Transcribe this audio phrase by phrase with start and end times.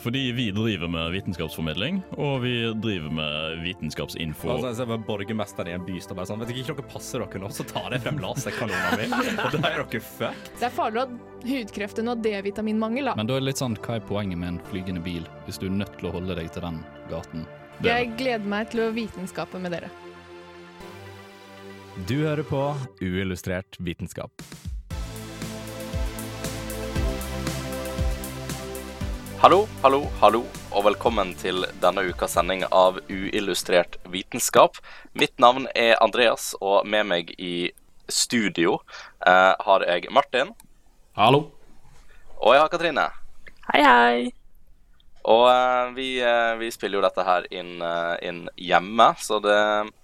[0.00, 4.48] Fordi vi driver med vitenskapsformidling, og vi driver med vitenskapsinfo.
[4.48, 6.86] Altså, jeg ser bare borgermesteren i en by står bare sånn Vet du ikke dere
[6.88, 9.20] passer dere nå, så tar jeg frem laserkanonene mine.
[9.44, 10.52] og da er dere fucked.
[10.56, 13.16] Det er farlig å ha hudkreft og D-vitaminmangel, da.
[13.20, 15.68] Men da er det litt sånn, hva er poenget med en flygende bil, hvis du
[15.68, 16.80] er nødt til å holde deg til den
[17.12, 17.44] gaten?
[17.80, 19.92] Det- Jeg gleder meg til å vitenskape med dere.
[22.08, 22.64] Du hører på
[23.04, 24.32] Uillustrert vitenskap.
[29.40, 34.76] Hallo, hallo, hallo, og velkommen til denne ukas sending av Uillustrert vitenskap.
[35.16, 37.70] Mitt navn er Andreas, og med meg i
[38.04, 38.74] studio
[39.24, 40.50] eh, har jeg Martin.
[41.16, 41.46] Hallo?
[42.36, 43.06] Og jeg har Katrine.
[43.70, 44.28] Hei, hei.
[45.24, 49.56] Og eh, vi, eh, vi spiller jo dette her inn, eh, inn hjemme, så det,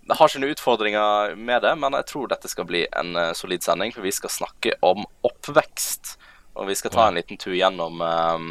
[0.09, 3.69] det har sine utfordringer med det, men jeg tror dette skal bli en uh, solid
[3.69, 6.17] sending, for vi skal snakke om oppvekst.
[6.57, 8.49] Og vi skal ta en liten tur gjennom, eh,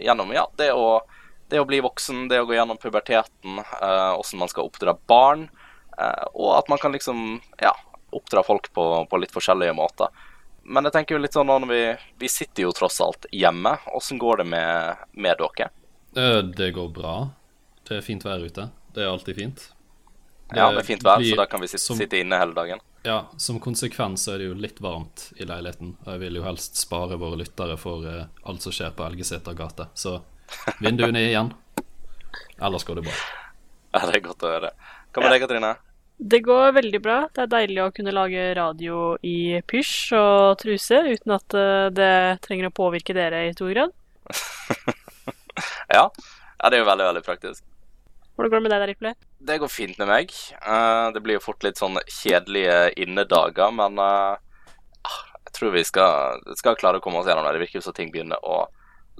[0.00, 1.00] gjennom ja, det å,
[1.48, 3.60] det å bli voksen, det å gå gjennom puberteten,
[4.18, 5.48] åssen hvordan man skal oppdra barn,
[5.98, 7.74] eh, og at man kan liksom ja,
[8.10, 10.12] oppdra folk på, på litt forskjellige måter.
[10.68, 11.82] Men jeg tenker jo litt sånn vi,
[12.20, 15.70] vi sitter jo tross alt hjemme, hvordan går det med, med dere?
[16.16, 17.16] Eh, Det går bra.
[17.88, 18.68] Det er fint vær ute.
[18.92, 19.68] Det er alltid fint.
[20.56, 22.54] Ja, det er fint vær, blir så da kan vi sitte, som- sitte inne hele
[22.56, 22.80] dagen.
[23.04, 25.96] Ja, som konsekvens er det jo litt varmt i leiligheten.
[26.04, 29.54] Og jeg vil jo helst spare våre lyttere for uh, alt som skjer på Elgeseter
[29.54, 29.86] gate.
[29.94, 30.18] Så
[30.80, 31.52] vinduene er igjen.
[32.60, 33.12] Ellers går det bra.
[33.94, 34.72] Ja, det er godt å høre.
[35.12, 35.76] Hva med deg, Katrine?
[36.18, 37.18] Det går veldig bra.
[37.32, 42.10] Det er deilig å kunne lage radio i pysj og truse uten at eh, det
[42.42, 43.94] trenger å påvirke dere i stor grad.
[45.88, 46.04] Ja.
[46.62, 47.64] ja, det er jo veldig, veldig praktisk.
[48.38, 49.10] Hvordan går det med deg der, Riple?
[49.50, 50.34] Det går fint med meg.
[50.62, 54.38] Uh, det blir jo fort litt sånn kjedelige innedager, men ah,
[55.48, 57.56] jeg tror vi skal, skal klare å komme oss gjennom det.
[57.56, 58.68] Det virker jo som ting begynner å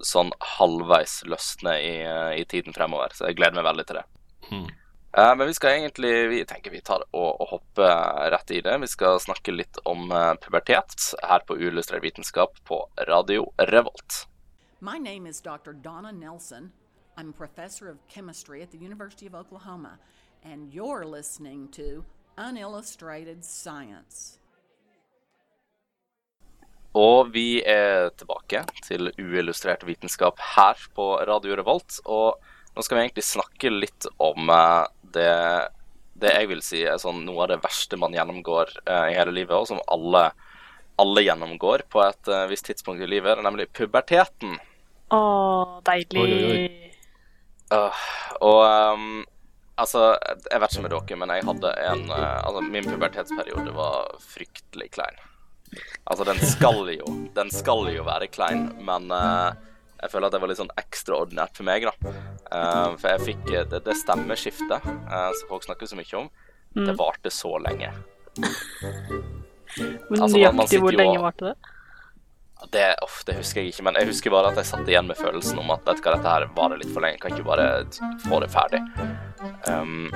[0.06, 1.92] sånn halvveis løsne i,
[2.38, 4.06] i tiden fremover, så jeg gleder meg veldig til det.
[4.52, 4.70] Mhm.
[5.18, 8.76] Uh, men vi skal egentlig Vi tenker vi tar og, og hopper rett i det.
[8.84, 10.12] Vi skal snakke litt om
[10.44, 14.28] pubertet her på Uillustrert vitenskap på Radio Revolt.
[14.78, 15.72] My name is Dr.
[15.72, 16.70] Donna Nelson.
[17.18, 19.98] I'm a professor of chemistry at the University of Oklahoma,
[20.44, 22.04] and you're listening to
[22.38, 24.38] Unillustrated Science.
[26.94, 31.98] Og vi er tilbake til uillustrert vitenskap her på Radio Revolt.
[32.06, 32.38] Og
[32.76, 34.86] nå skal vi egentlig snakke litt om eh,
[35.18, 35.34] det,
[36.22, 39.34] det jeg vil si er sånn noe av det verste man gjennomgår eh, i hele
[39.34, 40.28] livet, og som alle,
[41.02, 44.54] alle gjennomgår på et eh, visst tidspunkt i livet, nemlig puberteten.
[45.10, 45.22] Å,
[45.82, 46.22] deilig.
[46.22, 46.87] Oi, oi, oi.
[47.74, 48.02] Øh,
[48.40, 49.24] og um,
[49.76, 50.16] altså,
[50.50, 54.90] jeg vet ikke med dere, men jeg hadde en uh, Altså, min pubertetsperiode var fryktelig
[54.96, 55.18] klein.
[56.08, 59.52] Altså, den skal jo Den skal jo være klein, men uh,
[59.98, 62.12] jeg føler at det var litt sånn ekstraordinært for meg, da.
[62.54, 66.28] Eh, for jeg fikk eh, det, det stemmeskiftet uh, som folk snakker så mye om,
[66.78, 67.90] det varte så lenge.
[68.38, 71.72] Men altså, nøyaktig hvor lenge varte det?
[72.66, 75.18] Det, uff, det husker jeg ikke, men jeg husker bare at jeg satt igjen med
[75.18, 77.68] følelsen om at vet du hva, dette her varer litt for lenge, kan ikke bare
[78.26, 78.80] få det ferdig.
[79.70, 80.08] Um,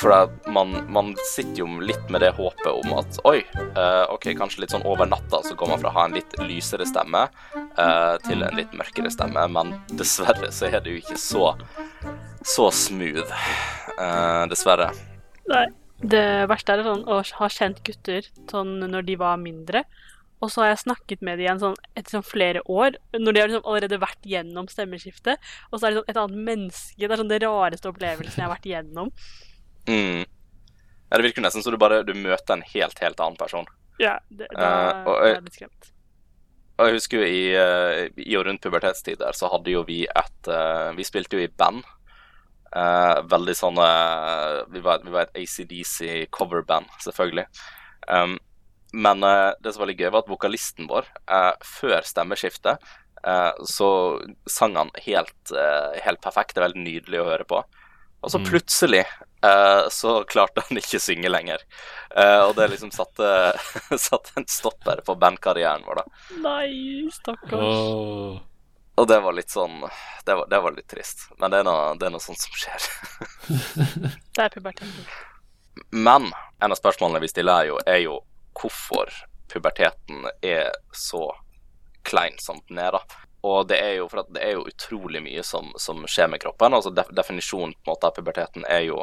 [0.00, 3.42] for at man, man sitter jo litt med det håpet om at oi,
[3.76, 6.32] uh, OK, kanskje litt sånn over natta så går man fra å ha en litt
[6.40, 11.20] lysere stemme uh, til en litt mørkere stemme, men dessverre så er det jo ikke
[11.20, 11.52] så,
[12.40, 13.28] så smooth.
[13.98, 14.90] Uh, dessverre.
[15.52, 15.68] Nei.
[16.02, 19.84] Det verste er sånn å ha kjent gutter sånn når de var mindre,
[20.42, 23.40] og så har jeg snakket med dem igjen sånn etter sånn flere år, når de
[23.44, 25.38] har liksom allerede vært gjennom stemmeskiftet,
[25.70, 26.98] og så er det sånn et annet menneske.
[26.98, 29.12] Det er sånn det rareste opplevelsen jeg har vært gjennom.
[29.82, 30.20] Mm.
[31.10, 33.64] Ja, det virker nesten som du bare du møter en helt, helt annen person.
[33.98, 34.68] Ja, det, da
[35.02, 35.88] uh, og er jeg- jeg litt skremt.
[36.78, 40.04] Og jeg husker jo i, eh, i og rundt pubertetstid der, så hadde jo vi
[40.06, 41.82] et uh, Vi spilte jo i band.
[42.72, 43.76] Uh, veldig sånn
[44.72, 47.44] vi, var, vi var et ACDC coverband, selvfølgelig.
[48.08, 48.38] Um,
[48.92, 52.82] men uh, det som var litt gøy, var at vokalisten vår, uh, før stemmeskiftet,
[53.26, 53.90] uh, så
[54.50, 55.54] sang han helt,
[56.04, 56.54] helt perfekt.
[56.54, 57.62] Det er veldig nydelig å høre på.
[58.22, 61.64] Og så plutselig eh, så klarte han ikke å synge lenger.
[62.14, 63.26] Eh, og det liksom satte,
[64.06, 66.22] satte en stopper på bandkarrieren vår, da.
[66.44, 67.66] Nei, stakkars.
[67.66, 68.38] Oh.
[69.00, 69.78] Og det var litt sånn
[70.26, 71.24] Det var, det var litt trist.
[71.40, 72.88] Men det er noe, det er noe sånt som skjer.
[74.36, 75.06] Det er puberteten.
[75.90, 76.28] Men
[76.62, 78.18] en av spørsmålene vi stiller, er jo, er jo
[78.58, 79.12] hvorfor
[79.52, 81.30] puberteten er så
[82.02, 82.96] klein som den er.
[82.96, 83.22] da.
[83.42, 86.74] Og det er jo for det er jo utrolig mye som, som skjer med kroppen.
[86.74, 89.02] altså def, Definisjonen på en måte av puberteten er jo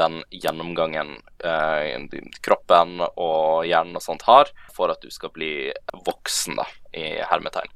[0.00, 1.98] den gjennomgangen eh,
[2.40, 5.72] kroppen og hjernen og sånt har for at du skal bli
[6.06, 6.66] voksen, da,
[6.96, 7.74] i hermetegn.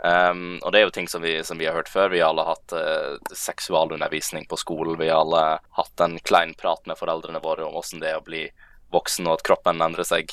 [0.00, 2.08] Um, og det er jo ting som vi, som vi har hørt før.
[2.08, 4.96] Vi har alle hatt eh, seksualundervisning på skolen.
[4.96, 5.42] Vi har alle
[5.76, 8.46] hatt en klein prat med foreldrene våre om hvordan det er å bli
[8.94, 10.32] voksen, og at kroppen endrer seg.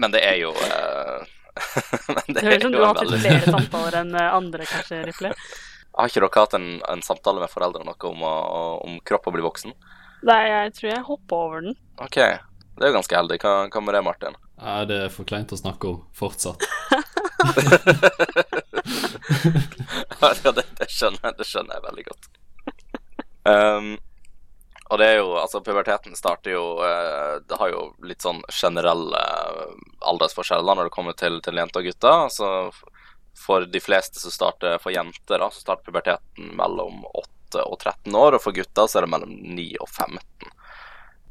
[0.00, 1.22] Men det er jo uh,
[2.16, 4.66] men Det høres ut som du har hatt litt veldig- flere samtaler enn eh, andre,
[4.70, 5.34] kanskje, Riple.
[5.98, 9.34] Har ikke dere hatt en, en samtale med foreldrene noe om, å- om kropp og
[9.36, 9.74] bli voksen?
[10.24, 11.74] Nei, jeg tror jeg hoppa over den.
[12.00, 13.36] OK, det er jo ganske heldig.
[13.42, 14.38] Hva, hva med det, Martin?
[14.62, 16.62] Nei, det er for kleint å snakke om fortsatt.
[20.22, 22.28] ja, det, det, skjønner jeg, det skjønner jeg veldig godt.
[23.42, 23.88] Um,
[24.92, 29.16] og det er jo, altså Puberteten starter jo eh, Det har jo litt sånn generelle
[29.16, 29.72] eh,
[30.10, 32.16] aldersforskjeller når det kommer til, til jenter og gutter.
[32.28, 32.48] Altså,
[33.38, 38.14] for de fleste så starter For jenter da, så starter puberteten mellom 8 og 13
[38.16, 40.20] år, og for gutter så er det mellom 9 og 15.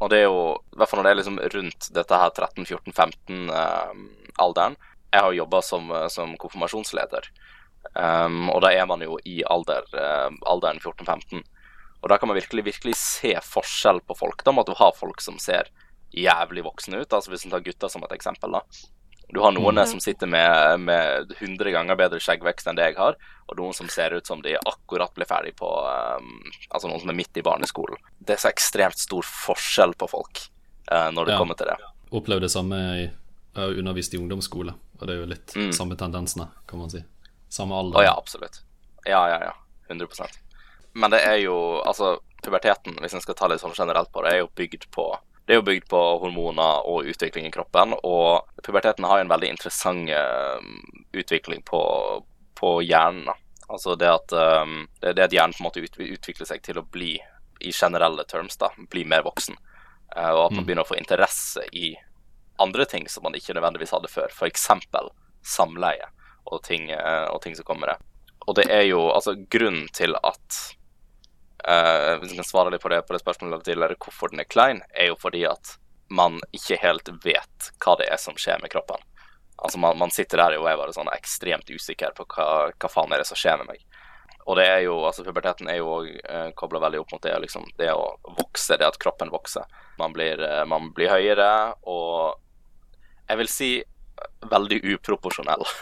[0.02, 4.76] Og det er jo, i hvert fall når det er liksom rundt dette her 13-14-15-alderen
[5.14, 7.24] Jeg har jobba som, eh, som konfirmasjonsleder.
[7.94, 11.44] Um, og da er man jo i alder, eh, alderen 14-15.
[12.02, 14.44] Og da kan man virkelig, virkelig se forskjell på folk.
[14.44, 15.70] Da må du ha folk som ser
[16.12, 17.14] jævlig voksne ut.
[17.14, 18.52] Altså Hvis du tar gutter som et eksempel.
[18.52, 18.62] da.
[19.32, 23.16] Du har noen som sitter med, med 100 ganger bedre skjeggvekst enn det jeg har,
[23.48, 26.42] og noen som ser ut som de akkurat ble ferdig på um,
[26.74, 27.96] Altså noen som er midt i barneskolen.
[28.20, 30.42] Det er så ekstremt stor forskjell på folk
[30.92, 31.38] uh, når det Ja.
[31.40, 31.78] kommer til det.
[32.12, 35.72] Opplevde det samme i Jeg har undervist i ungdomsskole, og det er jo litt Mm.
[35.76, 37.02] samme tendensene, kan man si.
[37.50, 38.04] Samme Å alder.
[38.04, 38.62] ja, absolutt.
[39.06, 39.54] Ja, ja, ja.
[39.90, 40.08] 100
[40.94, 41.56] Men det er jo
[41.88, 45.12] Altså, puberteten, hvis en skal ta litt sånn generelt på det, er jo bygd på
[45.46, 49.32] det er jo bygd på hormoner og utvikling i kroppen, og puberteten har jo en
[49.34, 50.68] veldig interessant eh,
[51.18, 51.82] utvikling på,
[52.56, 53.26] på hjernen.
[53.28, 53.36] da.
[53.72, 56.80] Altså det at, um, det, det at hjernen på en måte ut, utvikler seg til
[56.80, 57.16] å bli,
[57.60, 59.58] i generelle terms, da, bli mer voksen.
[60.16, 61.96] Uh, og at man begynner å få interesse i
[62.62, 64.32] andre ting som man ikke nødvendigvis hadde før.
[64.32, 64.70] F.eks.
[65.42, 66.12] samleie
[66.46, 67.98] og ting, uh, og ting som kommer det.
[68.48, 70.62] Og det er jo altså grunnen til at
[71.68, 74.50] eh, Hvis jeg kan svare litt på det, på det spørsmålet tidligere, hvorfor den er
[74.50, 75.76] klein, er jo fordi at
[76.12, 79.00] man ikke helt vet hva det er som skjer med kroppen.
[79.62, 83.14] Altså Man, man sitter der og er bare sånn ekstremt usikker på hva, hva faen
[83.14, 83.84] er det som skjer med meg.
[84.50, 87.68] Og det er jo, altså puberteten er jo uh, kobla veldig opp mot det, liksom,
[87.78, 89.68] det å vokse, det at kroppen vokser.
[90.02, 91.52] Man blir, uh, man blir høyere
[91.86, 92.42] og
[93.30, 93.72] jeg vil si
[94.52, 95.68] veldig uproporsjonell.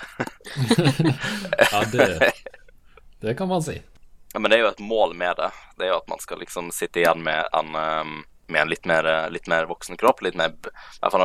[1.71, 2.33] Ja, det,
[3.21, 3.79] det kan man si.
[4.33, 5.49] Ja, Men det er jo et mål med det.
[5.77, 8.85] Det er jo at man skal liksom sitte igjen med en, um, med en litt,
[8.85, 10.21] mer, litt mer voksen kropp.
[10.21, 10.53] Litt mer,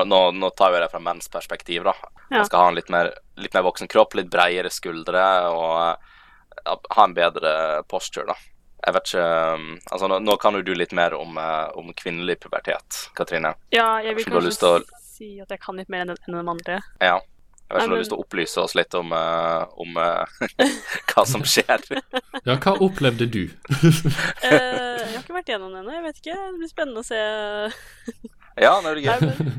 [0.05, 1.95] nå, nå tar jeg det fra menns perspektiv, da.
[2.31, 2.39] Ja.
[2.39, 6.01] Man skal ha en litt mer, litt mer voksen kropp, litt bredere skuldre og
[6.65, 7.55] uh, ha en bedre
[7.91, 8.39] posture, da.
[8.85, 11.93] Jeg vet ikke um, Altså, nå, nå kan jo du litt mer om, uh, om
[11.97, 13.55] kvinnelig pubertet, Katrine.
[13.73, 16.81] Ja, jeg vil Kanskje til si at jeg kan litt mer enn enn de andre.
[17.03, 17.19] Ja.
[17.75, 20.61] Jeg vet ikke Nei, lyst til å opplyse oss litt om, uh, om uh,
[21.11, 21.83] hva som skjer.
[22.47, 23.41] Ja, hva opplevde du?
[23.75, 23.97] uh,
[24.47, 26.37] jeg har ikke vært gjennom det ennå, jeg vet ikke.
[26.39, 27.19] Det blir spennende å se.
[28.63, 29.27] Ja, nå er det Nei, gøy.
[29.27, 29.59] men,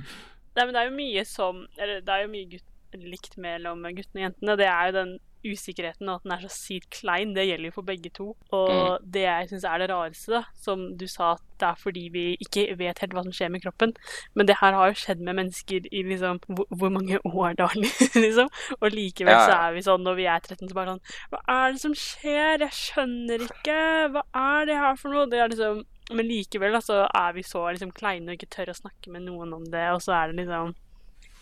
[0.55, 3.83] nei, men det er jo mye som Eller det er jo mye gutt, likt mellom
[3.89, 4.55] guttene og jentene.
[4.63, 5.11] Det er jo den
[5.45, 7.33] usikkerheten og at den er så sykt klein.
[7.35, 8.27] Det gjelder jo for begge to.
[8.55, 12.05] Og det jeg syns er det rareste, da, som du sa, at det er fordi
[12.11, 13.95] vi ikke vet helt hva som skjer med kroppen.
[14.35, 17.69] Men det her har jo skjedd med mennesker i liksom hvor, hvor mange år da,
[18.25, 18.51] liksom.
[18.79, 21.03] Og likevel Ja, så er vi sånn når vi er 13, så bare sånn
[21.33, 22.65] Hva er det som skjer?
[22.65, 23.81] Jeg skjønner ikke.
[24.15, 25.29] Hva er det her for noe?
[25.31, 25.83] Det er liksom
[26.13, 29.25] men likevel da, så er vi så liksom kleine og ikke tør å snakke med
[29.25, 30.75] noen om det, og så er det liksom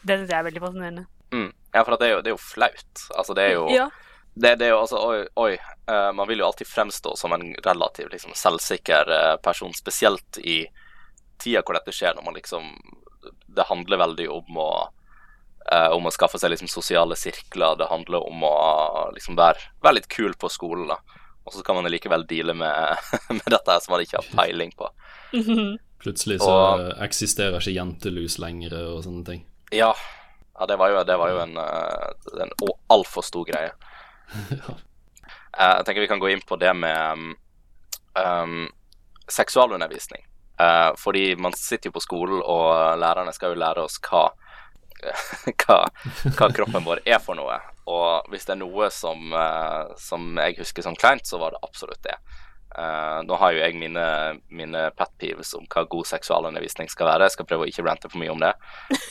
[0.04, 1.04] Det syns jeg er veldig fascinerende.
[1.34, 1.52] Mm.
[1.74, 3.04] Ja, for det er, jo, det er jo flaut.
[3.18, 3.88] Altså, det er jo Ja.
[4.36, 5.54] det, det er jo altså Oi, oi.
[5.90, 10.62] Uh, man vil jo alltid fremstå som en relativt liksom, selvsikker uh, person, spesielt i
[11.42, 12.70] tida hvor dette skjer, når man liksom
[13.56, 14.70] Det handler veldig om å
[15.72, 17.76] uh, om å skaffe seg liksom sosiale sirkler.
[17.80, 18.54] Det handler om å
[19.16, 20.88] liksom være, være litt kul på skolen.
[20.94, 20.98] da.
[21.46, 22.98] Og så kan man likevel deale med,
[23.40, 24.90] med dette som man ikke har peiling på.
[26.04, 29.46] Plutselig så Og- eksisterer ikke jentelus lenger og sånne ting.
[29.72, 29.94] Ja,
[30.60, 32.52] ja det var jo, det var jo en, eh, en
[32.94, 33.72] altfor stor greie.
[35.54, 37.26] Eh, Jeg tenker vi kan gå inn på det med um,
[38.18, 38.64] um,
[39.30, 40.24] seksualundervisning.
[40.58, 44.24] Uh, fordi man sitter jo på skolen, og lærerne skal jo lære oss hva,
[45.62, 45.78] hva,
[46.40, 47.60] hva kroppen vår er for noe.
[47.86, 51.62] Og hvis det er noe som, uh, som jeg husker som kleint, så var det
[51.70, 52.18] absolutt det.
[52.78, 54.06] Eh, nå har jo jeg mine,
[54.50, 57.28] mine pet peeves om hva god seksualundervisning skal være.
[57.30, 58.54] Jeg skal prøve å ikke rante for mye om det.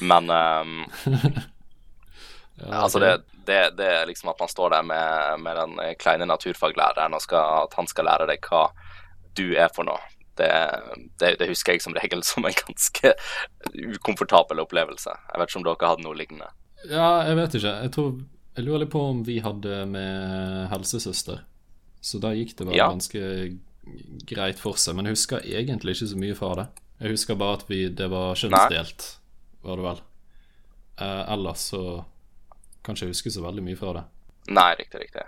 [0.03, 0.79] Men um,
[2.63, 3.13] Ja, Altså det,
[3.47, 7.65] det, det er liksom at man står der med, med den kleine naturfaglæreren og skal,
[7.65, 8.67] at han skal lære deg hva
[9.39, 10.03] du er for noe.
[10.39, 10.49] Det,
[11.21, 13.15] det, det husker jeg som regel som en ganske
[13.97, 15.15] ukomfortabel opplevelse.
[15.33, 16.53] Jeg vet ikke om dere hadde noe lignende.
[16.89, 17.75] Ja, jeg vet ikke.
[17.87, 18.13] Jeg tror
[18.53, 21.41] Jeg lurer litt på om vi hadde med helsesøster.
[22.03, 22.89] Så da gikk det bare Ja.
[22.91, 23.59] ganske
[24.27, 24.97] greit for seg.
[24.97, 26.67] Men jeg husker egentlig ikke så mye fra det.
[27.03, 29.07] Jeg husker bare at vi, det var kjønnsdelt,
[29.63, 30.01] var det vel.
[31.03, 32.05] Eh, ellers så
[32.83, 34.05] kan ikke jeg huske så veldig mye fra det.
[34.53, 35.25] Nei, riktig, riktig.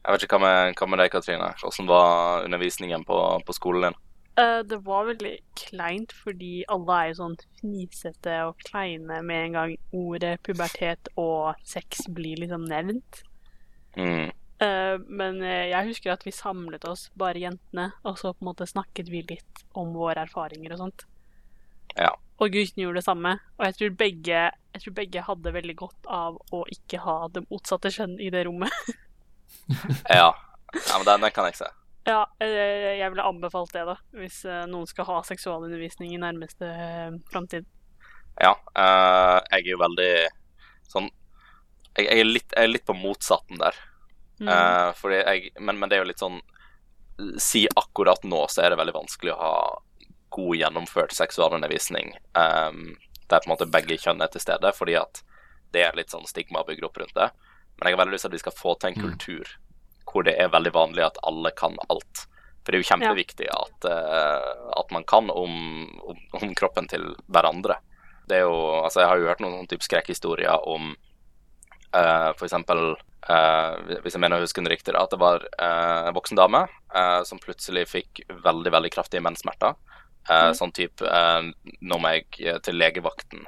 [0.00, 1.50] Jeg vet ikke hva med, hva med deg, Katrine.
[1.60, 3.98] Hvordan var undervisningen på, på skolen din?
[4.40, 9.56] Eh, det var veldig kleint, fordi alle er jo sånn fnisete og kleine med en
[9.58, 13.24] gang ordet pubertet og sex blir liksom nevnt.
[13.98, 14.30] Mm.
[14.60, 18.50] Eh, men eh, jeg husker at vi samlet oss, bare jentene, og så på en
[18.50, 21.06] måte snakket vi litt om våre erfaringer og sånt.
[21.96, 22.12] Ja.
[22.40, 23.34] Og guttene gjorde det samme.
[23.58, 24.42] Og jeg tror, begge,
[24.74, 28.46] jeg tror begge hadde veldig godt av å ikke ha det motsatte kjønn i det
[28.48, 28.74] rommet.
[30.10, 30.30] Ja.
[30.30, 31.66] ja men den, kan jeg se.
[32.06, 34.40] Ja, eh, jeg ville anbefalt det, da, hvis
[34.70, 36.70] noen skal ha seksualundervisning i nærmeste
[37.30, 37.66] framtid.
[38.40, 38.54] Ja.
[39.50, 40.10] jeg er jo veldig
[40.90, 41.10] sånn
[41.98, 43.78] jeg, er, litt, jeg er litt på motsatten der.
[44.40, 44.48] Mm.
[44.48, 46.40] Eh, fordi jeg, men, men det er jo litt sånn
[47.36, 49.56] Si akkurat nå så er det veldig vanskelig å ha
[50.32, 52.94] god gjennomført seksualundervisning um,
[53.28, 55.20] der på en måte begge kjønn er til stede, fordi at
[55.74, 57.26] det er litt sånn stigma bygd opp rundt det.
[57.76, 59.52] Men jeg har veldig lyst til at vi skal få til en kultur
[60.10, 62.24] hvor det er veldig vanlig at alle kan alt.
[62.60, 65.54] For det er jo kjempeviktig at, uh, at man kan om,
[66.00, 67.78] om, om kroppen til hverandre.
[68.28, 70.92] Det er jo, altså Jeg har jo hørt noen sånn type skrekkhistorier om
[71.94, 72.56] uh, f.eks.
[73.28, 76.62] Uh, hvis jeg mener å huske det riktig, at det var uh, en voksen dame
[76.94, 79.76] uh, som plutselig fikk veldig veldig kraftige menssmerter.
[80.30, 80.52] Mm.
[80.54, 81.10] Sånn type
[81.80, 83.40] Nå må jeg til legevakten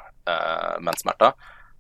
[0.81, 1.35] menssmerter.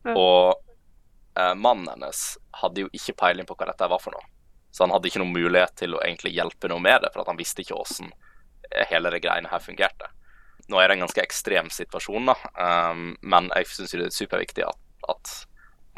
[0.04, 0.12] Ja.
[0.12, 2.20] Og mannen hennes
[2.60, 4.28] hadde jo ikke peiling på hva dette var for noe.
[4.70, 7.30] Så han hadde ikke noen mulighet til å egentlig hjelpe noe med det, for at
[7.32, 10.12] han visste ikke eh, hele det greiene her fungerte.
[10.68, 12.36] Nå er det en ganske ekstrem situasjon, da,
[13.20, 14.78] men jeg syns det er superviktig at,
[15.10, 15.32] at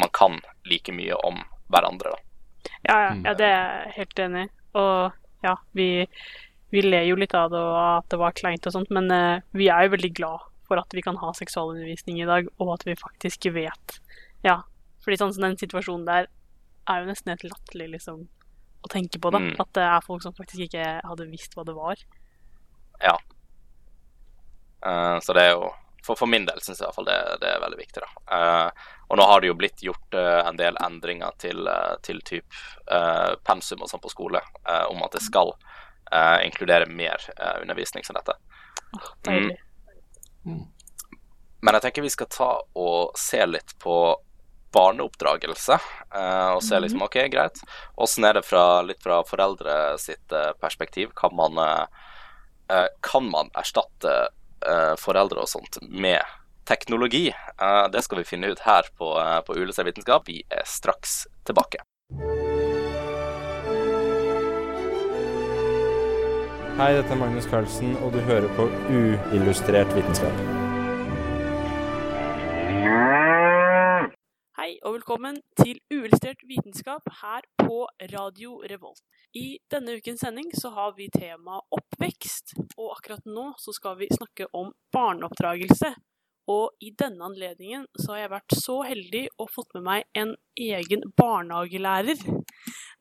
[0.01, 0.39] man kan
[0.71, 1.43] like mye om
[1.73, 2.15] hverandre.
[2.15, 2.71] da.
[2.85, 4.51] Ja, ja, ja, det er jeg helt enig i.
[4.81, 5.89] Og ja, vi,
[6.75, 9.43] vi ler jo litt av det og at det var kleint og sånt, men uh,
[9.57, 12.87] vi er jo veldig glad for at vi kan ha seksualundervisning i dag, og at
[12.89, 13.99] vi faktisk vet
[14.45, 14.63] Ja,
[15.05, 16.31] fordi sånn som den situasjonen der
[16.91, 18.25] er jo nesten helt latterlig, liksom,
[18.85, 19.41] å tenke på, da.
[19.41, 19.55] Mm.
[19.63, 22.01] At det er folk som faktisk ikke hadde visst hva det var.
[23.01, 23.15] Ja.
[24.85, 25.71] Uh, så det er jo
[26.05, 28.03] For, for min del syns jeg i hvert fall det, det er veldig viktig.
[28.05, 28.11] da.
[28.29, 32.21] Uh, og nå har det jo blitt gjort uh, en del endringer til, uh, til
[32.27, 32.61] typ
[33.49, 34.41] pensum og sånn på skole,
[34.93, 35.55] om at det skal
[36.45, 37.23] inkludere mer
[37.63, 38.35] undervisning som dette.
[39.25, 39.57] Deilig.
[40.45, 43.97] Men jeg tenker vi skal ta og se litt på
[44.77, 45.79] barneoppdragelse.
[46.53, 47.65] og se liksom, ok, greit.
[47.97, 51.17] Åssen er det fra, litt fra foreldre sitt perspektiv?
[51.17, 51.57] Kan man,
[53.01, 54.19] kan man erstatte
[55.01, 56.23] foreldre og sånt med
[56.65, 57.29] teknologi?
[57.63, 60.29] Eh, det skal vi finne ut her på, uh, på ULC Vitenskap.
[60.29, 61.85] Vi er straks tilbake.
[66.75, 70.43] Hei, dette er Magnus Carlsen, og du hører på Uillustrert vitenskap.
[74.65, 77.83] Hei og velkommen til Uillustrert vitenskap her på
[78.15, 79.03] Radio Revolt.
[79.37, 84.07] I denne ukens sending så har vi tema oppvekst, og akkurat nå så skal vi
[84.09, 85.91] snakke om barneoppdragelse.
[86.55, 90.33] Og i denne anledningen så har jeg vært så heldig og fått med meg en
[90.57, 92.25] egen barnehagelærer,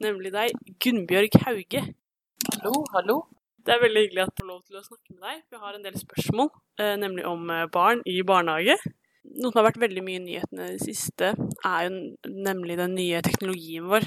[0.03, 1.85] nemlig deg, Gunnbjørg Hauge.
[2.49, 3.17] Hallo, hallo.
[3.63, 5.39] Det er veldig hyggelig at jeg får lov til å snakke med deg.
[5.55, 6.51] Jeg har en del spørsmål,
[6.83, 8.75] eh, nemlig om eh, barn i barnehage.
[9.33, 11.31] Noe som har vært veldig mye i nyhetene i det siste,
[11.65, 14.05] er jo nemlig den nye teknologien vår.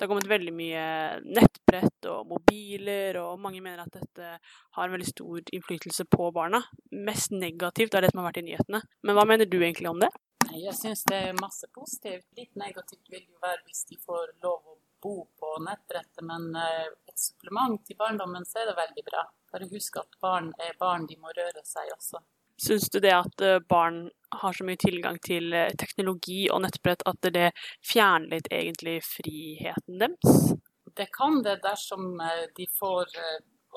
[0.00, 0.82] Det har kommet veldig mye
[1.24, 6.62] nettbrett og mobiler, og mange mener at dette har en veldig stor innflytelse på barna.
[7.08, 8.80] Mest negativt er det som har vært i nyhetene.
[9.04, 10.08] Men hva mener du egentlig om det?
[10.56, 12.24] Jeg syns det er masse positivt.
[12.38, 16.88] Litt negativt vil jo være hvis de får lov å bo på nettbrettet, men eh,
[17.08, 19.24] et supplement til barndommen så er det veldig bra.
[19.52, 22.20] Bare husk at barn er barn, de må røre seg også.
[22.66, 27.04] Syns du det at eh, barn har så mye tilgang til eh, teknologi og nettbrett
[27.08, 27.46] at det
[27.86, 30.52] fjerner litt egentlig friheten deres?
[30.96, 33.16] Det kan det dersom eh, de får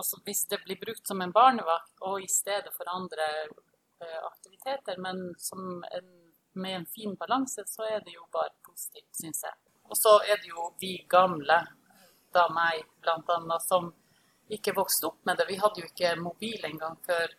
[0.01, 3.27] Også hvis det blir brukt som en barnevakt og i stedet for andre
[4.25, 6.07] aktiviteter, men en,
[6.57, 9.53] med en fin balanse, så er det jo bare positivt, syns jeg.
[9.85, 11.59] Og så er det jo vi gamle,
[12.33, 13.93] da meg annet, som
[14.49, 15.45] ikke vokste opp med det.
[15.47, 17.37] Vi hadde jo ikke mobil engang før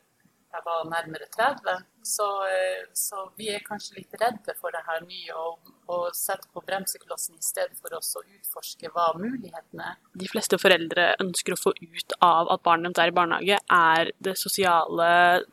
[0.54, 1.82] jeg var nærmere 30.
[2.04, 6.46] Så, eh, så vi er kanskje litt redde for det her nye og, og setter
[6.52, 9.99] på bremseklossen i stedet for oss å utforske hva mulighetene er.
[10.20, 14.12] de fleste foreldre ønsker å få ut av at barnet deres er i barnehage, er
[14.28, 15.11] det sosiale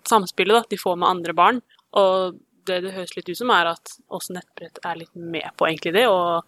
[0.07, 1.61] samspillet da, de får med andre barn.
[1.97, 5.67] Og det det høres litt ut som, er at også nettbrett er litt med på
[5.69, 6.43] egentlig det, og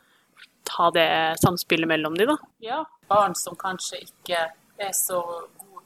[0.68, 1.10] ta det
[1.42, 2.38] samspillet mellom de, da.
[2.64, 4.46] Ja, barn som kanskje ikke
[4.78, 5.24] er så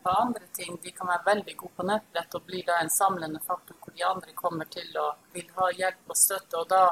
[0.08, 3.42] på andre ting, de kan være veldig gode på nettbrett og blir da en samlende
[3.44, 6.62] faktor hvor de andre kommer til å vil ha hjelp og støtte.
[6.62, 6.84] Og da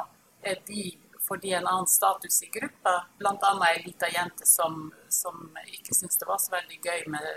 [0.51, 0.83] er de,
[1.23, 2.95] får de en annen status i gruppa.
[3.23, 7.29] Annet ei lita jente som, som ikke syntes det var så veldig gøy med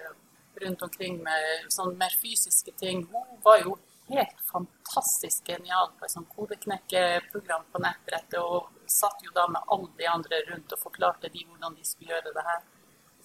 [0.64, 3.04] rundt omkring med sånn mer fysiske ting.
[3.12, 3.76] Hun var jo
[4.08, 9.94] helt fantastisk genial på et sånt kodeknekkeprogram på nettbrettet, og satt jo da med alle
[10.00, 12.66] de andre rundt og forklarte de hvordan de skulle gjøre det her.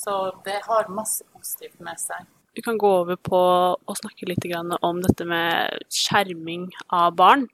[0.06, 0.14] Så
[0.46, 2.30] det har masse positivt med seg.
[2.54, 3.40] Vi kan gå over på
[3.74, 4.46] å snakke litt
[4.82, 7.48] om dette med skjerming av barn.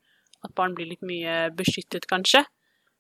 [0.44, 2.44] At barn blir litt mye beskyttet, kanskje.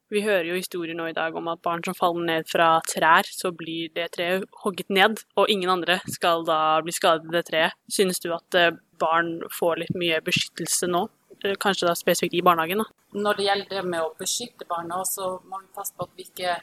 [0.09, 3.27] Vi hører jo historier nå i dag om at barn som faller ned fra trær,
[3.29, 7.43] så blir det treet hogget ned, og ingen andre skal da bli skadet i det
[7.51, 7.77] treet.
[7.93, 11.03] Synes du at eh, barn får litt mye beskyttelse nå?
[11.43, 12.81] Eh, Kanskje da spesifikt i barnehagen?
[12.81, 12.89] da?
[13.21, 16.25] Når det gjelder det med å beskytte barna, så må vi passe på at vi
[16.25, 16.57] ikke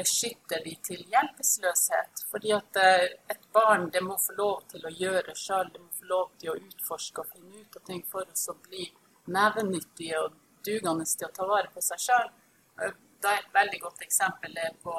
[0.00, 2.24] beskytter de til hjelpeløshet.
[2.32, 5.90] Fordi at eh, et barn det må få lov til å gjøre sjøl, det må
[5.98, 8.88] få lov til å utforske og finne ut av ting for å bli
[9.30, 12.32] nevenyttige og dugende til å ta vare på seg sjøl.
[12.80, 12.94] Er
[13.36, 14.94] et veldig godt eksempel er på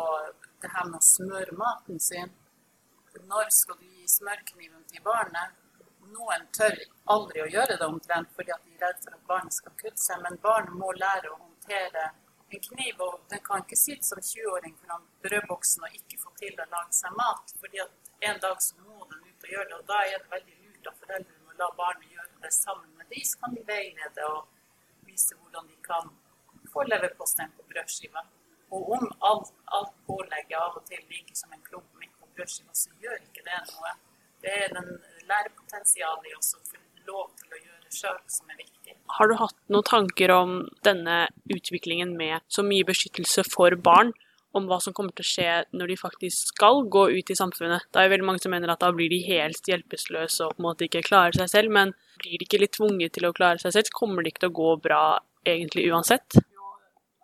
[0.61, 2.29] det her med å smøre maten sin.
[3.27, 5.57] Når skal du gi smørkniven til barnet?
[6.11, 6.75] Noen tør
[7.13, 10.21] aldri å gjøre det omtrent fordi de er redd for at barnet skal kutte seg,
[10.25, 12.09] men barnet må lære å håndtere
[12.57, 16.59] en kniv, og den kan ikke sitte som 20-åring foran brødboksen og ikke få til
[16.59, 19.77] å lage seg mat, fordi at en dag så må den ut og gjøre det,
[19.79, 23.09] og da er det veldig lurt av foreldrene å la barnet gjøre det sammen med
[23.13, 26.13] de, så kan de veilede og vise hvordan de kan
[26.73, 28.23] få leverposteien på brødskiva.
[28.71, 32.73] Og om alt, alt pålegget av og til ligger som en klump midt på brødskiva,
[32.77, 33.95] så gjør ikke det noe.
[34.41, 34.93] Det er den
[35.29, 36.79] lærepotensialet i oss å få
[37.09, 38.95] lov til å gjøre sjøl som er viktig.
[39.17, 40.57] Har du hatt noen tanker om
[40.87, 44.13] denne utviklingen med så mye beskyttelse for barn?
[44.51, 47.85] Om hva som kommer til å skje når de faktisk skal gå ut i samfunnet.
[47.87, 50.59] Det er jo veldig mange som mener at da blir de helt hjelpeløse og på
[50.59, 51.71] en måte ikke klarer seg selv.
[51.71, 54.43] Men blir de ikke litt tvunget til å klare seg selv, så kommer det ikke
[54.43, 55.03] til å gå bra
[55.47, 56.35] egentlig uansett.
[56.51, 56.73] Jo,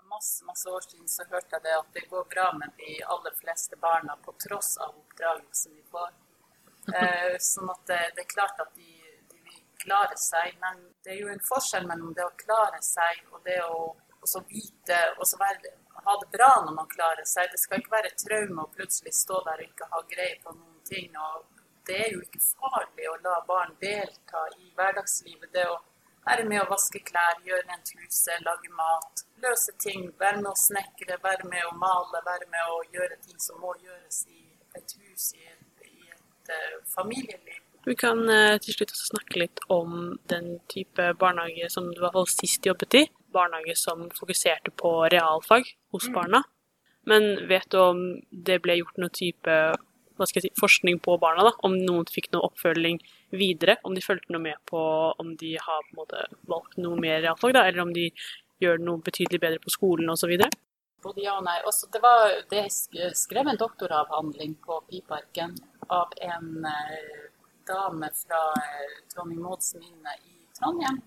[0.07, 3.35] masse, masse år siden så hørte jeg det at det går bra med de aller
[3.41, 6.15] fleste barna på tross av oppdragelsen de får.
[6.87, 9.06] Eh, sånn at det, det er klart at de,
[9.83, 13.59] klare seg, men det er jo en forskjell mellom det å klare seg og det
[13.63, 13.95] å
[14.27, 15.27] også vite og
[16.05, 17.51] ha det bra når man klarer seg.
[17.51, 20.81] Det skal ikke være traume å plutselig stå der og ikke ha greie på noen
[20.89, 21.13] ting.
[21.17, 21.45] og
[21.87, 25.51] Det er jo ikke farlig å la barn delta i hverdagslivet.
[25.53, 25.77] det å
[26.27, 30.09] være med å vaske klær, gjøre rent huset, lage mat, løse ting.
[30.19, 33.75] Være med å snekre, være med å male, være med å gjøre ting som må
[33.83, 34.43] gjøres i
[34.75, 37.66] et hus, i et, i et eh, familieliv.
[37.87, 42.03] Vi kan eh, til slutt også snakke litt om den type barnehage som du i
[42.03, 43.03] hvert fall sist jobbet i.
[43.31, 46.43] Barnehage som fokuserte på realfag hos barna.
[47.07, 49.53] Men vet du om det ble gjort noe type
[50.27, 51.45] si, forskning på barna?
[51.47, 52.99] da, Om noen fikk noe oppfølging
[53.31, 53.77] videre?
[53.87, 54.81] Om de fulgte noe med på
[55.23, 58.09] om de har på måte valgt noe mer realfag, da, eller om de
[58.59, 60.35] gjør noe betydelig bedre på skolen osv.?
[61.05, 61.55] Både ja og nei.
[61.69, 62.67] Også det, var, det
[63.15, 65.55] skrev en doktoravhandling på Piparken
[65.87, 67.27] av en eh,
[67.67, 71.01] dame fra eh, Trondheim Mauds minne i Trondheim,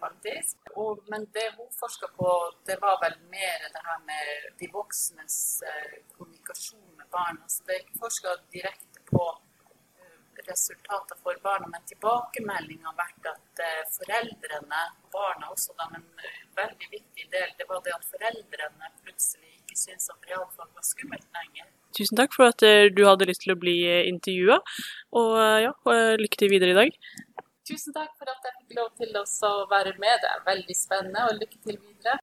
[0.00, 0.56] faktisk.
[0.82, 2.28] Og, men det hun forska på,
[2.68, 5.38] det var vel mer det her med de voksnes
[5.70, 7.48] eh, kommunikasjon med barna.
[7.48, 13.30] Så det er ikke forska direkte på eh, resultater for barna, men tilbakemeldinga har vært
[13.34, 13.64] at
[13.98, 18.92] foreldrene foreldrene, barna også, da, men en veldig viktig del, det var det at foreldrene
[19.04, 21.70] plutselig ikke syntes at realfag var skummelt lenger.
[21.96, 23.76] Tusen takk for at eh, du hadde lyst til å bli
[24.08, 24.58] intervjua,
[25.20, 26.96] og eh, ja, eh, lykke til videre i dag.
[27.68, 30.22] Tusen takk for at jeg fikk lov til å være med.
[30.24, 32.16] Det er veldig spennende, og lykke til videre.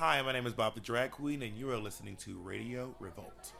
[0.00, 3.54] Hi, my name is Bob the Drag Queen, and you are listening to Radio Revolt.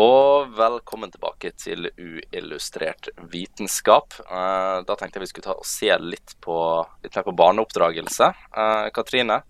[0.00, 4.16] Og velkommen tilbake til uillustrert vitenskap.
[4.24, 6.56] Eh, da tenkte jeg vi skulle ta og se litt, på,
[7.04, 8.30] litt mer på barneoppdragelse.
[8.32, 9.42] Eh, Katrine,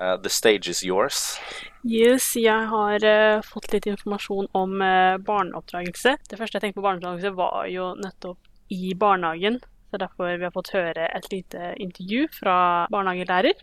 [0.00, 1.38] eh, the stage is yours.
[1.86, 6.16] Yes, jeg har uh, fått litt informasjon om uh, barneoppdragelse.
[6.26, 9.60] Det første jeg tenkte på barneoppdragelse var jo nettopp i barnehagen.
[9.90, 12.58] Så derfor vi har fått høre et lite intervju fra
[12.90, 13.62] barnehagelærer.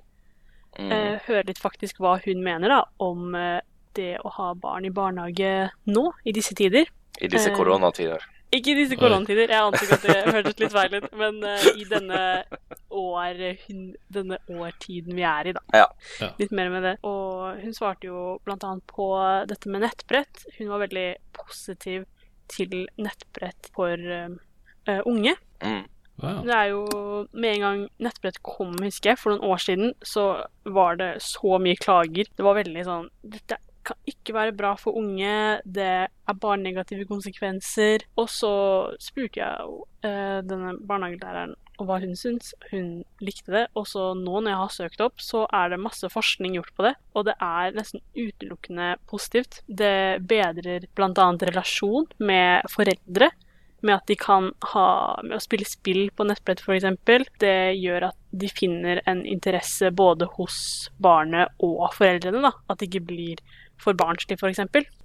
[0.80, 0.90] Mm.
[0.90, 3.36] Uh, høre litt faktisk hva hun mener da om
[3.94, 6.88] det å ha barn i barnehage nå, i disse tider.
[7.22, 8.24] I disse koronatider.
[8.54, 11.86] Ikke i disse koronatider, jeg antok at det hørtes litt feil ut, men uh, i
[11.90, 12.20] denne,
[12.94, 15.64] år, hun, denne årtiden vi er i, da.
[15.74, 15.88] Ja.
[16.22, 16.30] Ja.
[16.42, 16.96] Litt mer med det.
[17.08, 19.08] Og hun svarte jo annet på
[19.50, 20.46] dette med nettbrett.
[20.60, 22.06] Hun var veldig positiv
[22.52, 25.36] til nettbrett for eh, unge.
[25.64, 25.84] Mm.
[26.24, 26.84] Det er jo
[27.32, 31.58] Med en gang nettbrett kom, husker jeg, for noen år siden, så var det så
[31.62, 32.30] mye klager.
[32.30, 37.08] Det var veldig sånn Dette kan ikke være bra for unge, det er bare negative
[37.10, 38.06] konsekvenser.
[38.20, 38.54] Og så
[39.04, 39.76] spurte jeg
[40.08, 42.54] eh, denne barnehagelæreren om hva hun syns.
[42.72, 43.66] Hun likte det.
[43.80, 46.88] Og så nå når jeg har søkt opp, så er det masse forskning gjort på
[46.88, 49.62] det, og det er nesten utelukkende positivt.
[49.68, 51.30] Det bedrer bl.a.
[51.50, 53.32] relasjon med foreldre
[53.84, 54.88] med at de kan ha
[55.26, 56.86] med å spille spill på nettbrett f.eks.
[57.42, 60.58] Det gjør at de finner en interesse både hos
[61.04, 62.46] barnet og foreldrene.
[62.46, 63.44] da, At det ikke blir
[63.82, 64.60] for barnslig, f.eks.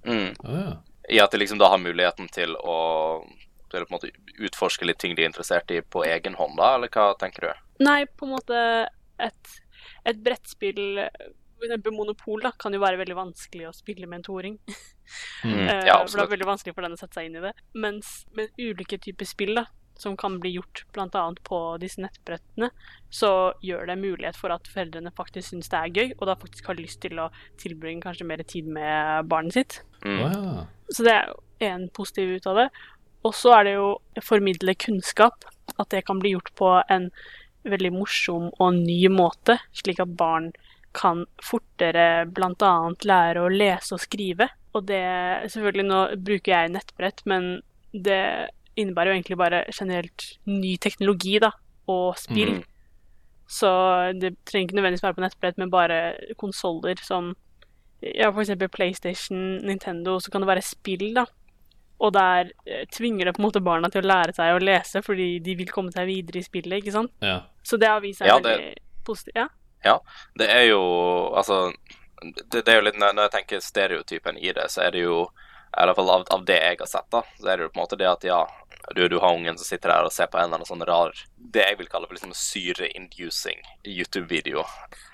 [0.05, 0.33] Mm.
[0.43, 0.77] Ah,
[1.09, 2.77] I at de liksom da har muligheten til å,
[3.71, 6.57] til å på en måte utforske litt ting de er interessert i på egen hånd,
[6.59, 7.65] da, eller hva tenker du?
[7.85, 8.63] Nei, på en måte
[9.19, 9.59] et,
[10.07, 10.99] et brettspill
[11.59, 11.91] F.eks.
[11.91, 14.59] Monopol da, kan jo være veldig vanskelig å spille med en toåring.
[14.63, 14.75] Mm,
[15.69, 17.51] Eh, ja, for det er veldig vanskelig for den å sette seg inn i det.
[17.81, 19.63] Mens med ulike typer spill da,
[19.99, 21.23] som kan bli gjort bl.a.
[21.43, 22.69] på disse nettbrettene,
[23.11, 23.31] så
[23.65, 26.79] gjør det mulighet for at foreldrene faktisk syns det er gøy, og da faktisk har
[26.79, 27.29] lyst til å
[27.61, 29.81] tilbringe kanskje mer tid med barnet sitt.
[30.05, 30.63] Mm.
[30.89, 32.69] Så det er én en positiv ut av det.
[33.27, 35.43] Og så er det jo å formidle kunnskap.
[35.75, 37.09] At det kan bli gjort på en
[37.67, 40.53] veldig morsom og ny måte, slik at barn
[40.95, 42.71] kan fortere bl.a.
[43.05, 44.49] lære å lese og skrive.
[44.73, 45.03] Og det
[45.51, 47.59] Selvfølgelig, nå bruker jeg nettbrett, men
[47.91, 48.49] det
[48.81, 51.51] innebærer jo egentlig bare generelt ny teknologi, da,
[51.89, 52.59] og spill.
[52.59, 52.63] Mm.
[53.49, 53.69] Så
[54.21, 55.99] det trenger ikke nødvendigvis være på nettbrett, men bare
[56.37, 57.31] konsoller som
[58.01, 61.25] ja, eksempel PlayStation, Nintendo, så kan det være spill, da.
[61.99, 65.01] Og der eh, tvinger det på en måte barna til å lære seg å lese
[65.03, 67.11] fordi de vil komme seg videre i spillet, ikke sant.
[67.25, 67.41] ja.
[67.67, 69.35] Så det har vist seg Ja, det- veldig positivt.
[69.35, 69.47] Ja.
[69.83, 69.97] Ja,
[70.35, 70.79] det er jo
[71.35, 71.71] Altså,
[72.21, 75.19] det, det er jo litt når jeg tenker stereotypen i det, så er det jo
[75.69, 77.79] i hvert fall av, av det jeg har sett, da, så er det jo på
[77.79, 78.39] en måte det at ja,
[78.95, 81.11] du, du har ungen som sitter der og ser på en eller annen sånn rar
[81.37, 84.63] Det jeg vil kalle for liksom syre-inducing YouTube-video.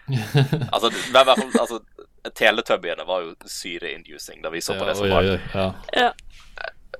[0.72, 1.80] altså, i hvert fall altså,
[2.36, 5.26] Teletubbyene var jo syre-inducing da vi så på Ja, det som oi, barn.
[5.26, 5.74] oi, oi, ja.
[5.94, 6.12] ja.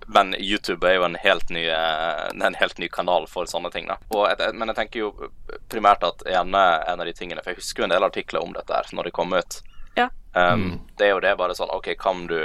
[0.08, 3.88] Men YouTube er jo en helt ny, eh, en helt ny kanal for sånne ting.
[3.90, 3.96] Da.
[4.14, 5.30] Og et, men jeg tenker jo
[5.72, 8.54] primært at en, en av de tingene For jeg husker jo en del artikler om
[8.54, 9.62] dette her når det kom ut.
[9.98, 10.10] Ja.
[10.36, 10.80] Um, Mm.
[11.00, 12.38] Det er jo det bare sånn OK, kan du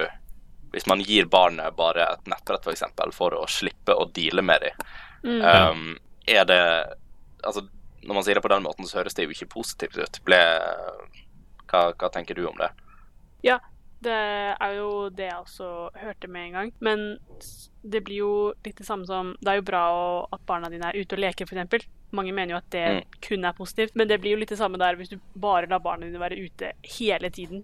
[0.72, 4.42] Hvis man gir barnet bare et nettbrett, f.eks., for, eksempel, for å slippe å deale
[4.42, 4.86] med dem,
[5.22, 5.42] Mm.
[5.44, 6.60] um, er det
[7.44, 7.66] Altså,
[8.04, 10.20] når man sier det på den måten, så høres det jo ikke positivt ut.
[10.24, 10.38] Ble
[11.70, 12.70] hva, hva tenker du om det?
[13.44, 13.58] ja.
[14.00, 16.68] Det er jo det jeg også hørte med en gang.
[16.80, 17.02] Men
[17.84, 18.30] det blir jo
[18.64, 19.82] litt det samme som Det er jo bra
[20.32, 21.84] at barna dine er ute og leker, f.eks.
[22.16, 23.04] Mange mener jo at det Mm.
[23.20, 23.92] kun er positivt.
[23.94, 26.40] Men det blir jo litt det samme der hvis du bare lar barna dine være
[26.40, 27.62] ute hele tiden.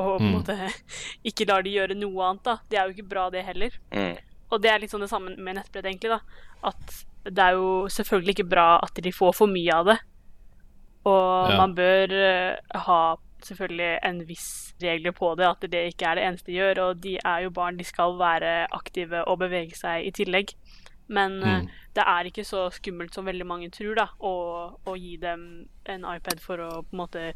[0.00, 0.34] Og på en Mm.
[0.38, 0.56] måte
[1.28, 2.54] ikke lar de gjøre noe annet, da.
[2.70, 3.74] Det er jo ikke bra, det heller.
[3.92, 4.16] Mm.
[4.50, 6.10] Og det er litt sånn det samme med nettbrett, egentlig.
[6.16, 6.20] da.
[6.64, 9.98] At det er jo selvfølgelig ikke bra at de får for mye av det.
[11.04, 11.56] Og Ja.
[11.56, 13.00] man bør uh, ha
[13.42, 16.78] selvfølgelig en viss regler på det, at det ikke er det eneste de gjør.
[16.88, 20.54] Og de er jo barn, de skal være aktive og bevege seg i tillegg.
[21.08, 21.68] Men eh, Mm.
[21.94, 26.04] det er ikke så skummelt som veldig mange tror, da, å, å gi dem en
[26.04, 27.32] iPad for å på en måte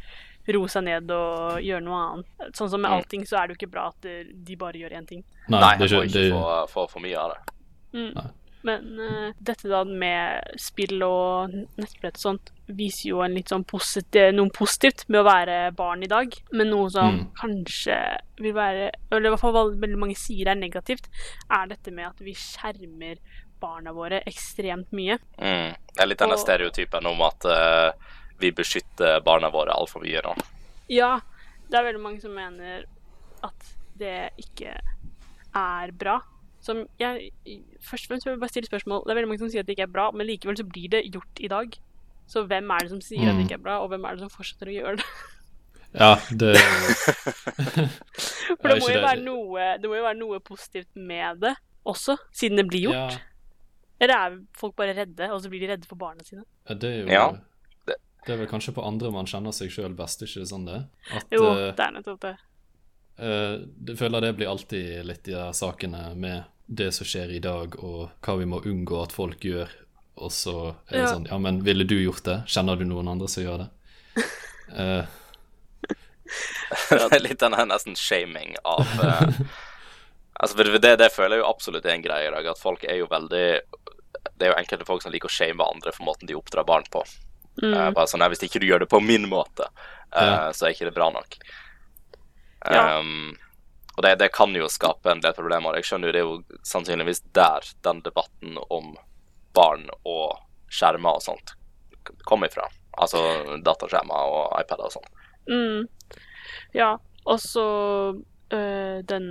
[0.53, 2.55] roe seg ned og gjøre noe annet.
[2.55, 2.97] Sånn som med Mm.
[2.99, 4.01] allting, så er det jo ikke bra at
[4.45, 5.25] de bare gjør én ting.
[5.49, 7.55] Nei, Nei, det er må ikke, få, få for mye av det.
[7.95, 8.31] Mm.
[8.65, 13.65] Men uh, dette da med spill og nettbrett og sånt viser jo en litt sånn
[13.69, 16.33] positiv, noe positivt med å være barn i dag.
[16.53, 17.27] Men noe som Mm.
[17.37, 17.99] kanskje
[18.41, 21.09] vil være Eller i hvert fall veldig mange sier er negativt,
[21.51, 23.19] er dette med at vi skjermer
[23.61, 25.19] barna våre ekstremt mye.
[25.39, 25.75] Mm.
[25.95, 27.93] Det er litt denne Og- stereotypen om at eh,
[28.41, 30.35] vi beskytter barna våre altfor mye nå.
[30.93, 31.21] Ja,
[31.71, 32.85] det er veldig mange som mener
[33.47, 34.75] at det ikke
[35.55, 36.19] er bra.
[36.65, 37.31] Som jeg
[37.85, 39.03] Først og fremst vil jeg bare stille spørsmål.
[39.05, 40.89] Det er veldig mange som sier at det ikke er bra, men likevel så blir
[40.97, 41.77] det gjort i dag.
[42.27, 43.47] Så hvem er det som sier at det Mm.
[43.49, 45.09] ikke er bra, og hvem er det som fortsetter å gjøre det?
[45.95, 46.55] ja, det
[48.59, 52.17] For det må, jo være noe, det må jo være noe positivt med det også,
[52.33, 53.17] siden det blir gjort.
[53.19, 53.19] Ja,
[54.01, 56.45] Eller er folk bare redde, og så blir de redde for barna sine?
[56.69, 57.27] ja, det er jo Ja,
[58.27, 60.81] det, er vel kanskje på andre man kjenner seg sjøl best, ikke det sånn det?
[61.13, 62.35] At Jo, eh, det er nettopp det.
[63.21, 67.43] Uh, Jeg føler det blir alltid litt i de sakene med det som skjer i
[67.45, 69.71] dag, og hva vi må unngå at folk gjør.
[70.17, 70.57] Og så
[70.89, 71.11] er det Ja.
[71.13, 72.45] sånn Ja, men ville du gjort det?
[72.47, 73.69] Kjenner du noen andre som gjør det?
[74.73, 75.05] Uh,
[76.91, 79.29] det er litt denne nesten shaming av uh,
[80.41, 82.83] Altså, for det, det føler jeg jo absolutt er en greie i dag, at folk
[82.85, 83.45] er jo veldig
[84.35, 86.87] Det er jo enkelte folk som liker å shame andre for måten de oppdrar barn
[86.91, 87.05] på.
[87.63, 89.69] Eh, Uh, bare sånn, nei, Hvis ikke du gjør det på min måte,
[90.17, 90.53] uh, Ja.
[90.53, 91.37] så er ikke det bra nok.
[92.71, 92.99] Ja.
[92.99, 93.37] Um,
[93.97, 95.77] og det, det kan jo skape en del problemer.
[95.79, 98.97] Jeg skjønner jo det er jo sannsynligvis der den debatten om
[99.55, 100.41] barn og
[100.73, 101.55] skjermer og sånt
[102.27, 102.67] kom ifra.
[102.99, 103.21] Altså
[103.63, 105.09] dataskjermer og iPader og sånn.
[105.47, 106.19] Mm.
[106.75, 107.67] Ja, og så
[108.51, 109.29] øh, den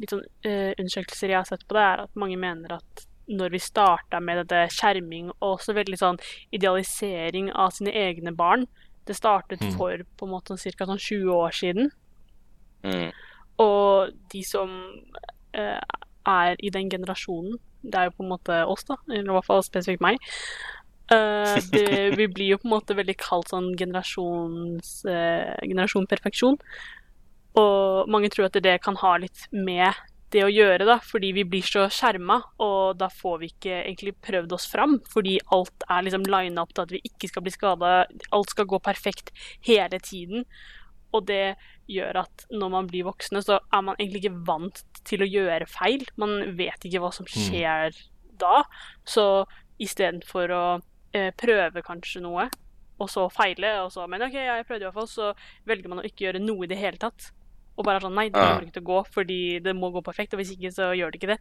[0.00, 3.52] litt sånn øh, undersøkelser jeg har sett på det, er at mange mener at når
[3.54, 6.20] vi starta med dette skjerming og også veldig sånn
[6.54, 8.66] idealisering av sine egne barn
[9.08, 9.72] Det startet Mm.
[9.78, 10.84] for på en måte ca.
[10.84, 11.90] sånn 20 år siden.
[12.84, 13.10] Mm.
[13.58, 14.68] Og de som
[15.54, 15.80] eh,
[16.26, 19.46] er i den generasjonen, det er jo på en måte oss, da, eller i hvert
[19.46, 20.18] fall spesifikt meg,
[21.10, 21.86] eh, det,
[22.20, 26.58] vi blir jo på en måte veldig kalt sånn generasjons, eh, generasjon perfeksjon.
[27.56, 29.94] Og mange tror at det kan ha litt med
[30.34, 34.14] det å gjøre, da, fordi vi blir så skjerma, og da får vi ikke egentlig
[34.24, 37.54] prøvd oss fram, fordi alt er liksom lina opp til at vi ikke skal bli
[37.54, 37.92] skada,
[38.36, 39.32] alt skal gå perfekt
[39.66, 40.44] hele tiden.
[41.16, 41.56] Og det
[41.88, 45.68] gjør at når man blir voksne, så er man egentlig ikke vant til å gjøre
[45.70, 46.04] feil.
[46.20, 47.96] Man vet ikke hva som skjer
[48.38, 48.62] da.
[49.08, 49.24] Så
[49.80, 50.64] istedenfor å
[51.16, 52.50] eh, prøve kanskje noe,
[52.98, 55.32] og så feile, og så Men OK, jeg prøvde i hvert fall, så
[55.70, 57.30] velger man å ikke gjøre noe i det hele tatt.
[57.78, 60.02] Og bare er sånn Nei, det kommer ikke til å gå, fordi det må gå
[60.06, 61.38] perfekt, og hvis ikke, så gjør det ikke det.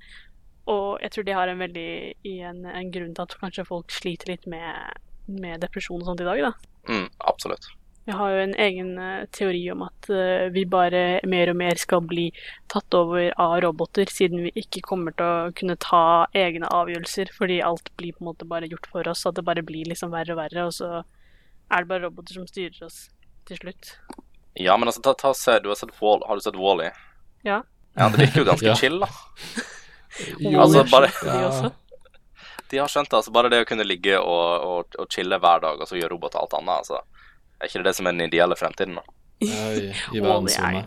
[0.70, 1.90] Og jeg tror det har en veldig
[2.28, 6.24] i en, en grunn til at kanskje folk sliter litt med, med depresjon og sånt
[6.24, 6.54] i dag, da.
[6.92, 7.70] Mm, absolutt.
[8.08, 11.80] Jeg har jo en egen eh, teori om at eh, vi bare mer og mer
[11.80, 12.30] skal bli
[12.72, 16.04] tatt over av roboter, siden vi ikke kommer til å kunne ta
[16.38, 19.66] egne avgjørelser, fordi alt blir på en måte bare gjort for oss, at det bare
[19.68, 23.10] blir liksom verre og verre, og så er det bare roboter som styrer oss
[23.50, 23.92] til slutt.
[24.60, 26.92] Ja, men altså, ta, ta se, du har sett Wall, har du sett Wall-E?
[27.46, 27.60] Ja.
[27.98, 28.76] Ja, det virker jo ganske Ja.
[28.80, 29.10] chill, da.
[30.42, 31.70] Jo, altså, bare de også.
[32.72, 35.60] De har skjønt det, altså bare det å kunne ligge og, og, og chille hver
[35.64, 36.98] dag, og så gjøre robot og alt annet, altså.
[37.62, 39.04] Er ikke det det som er den ideelle fremtiden, da?
[39.46, 39.80] Ja, i,
[40.18, 40.86] i verdensrommet.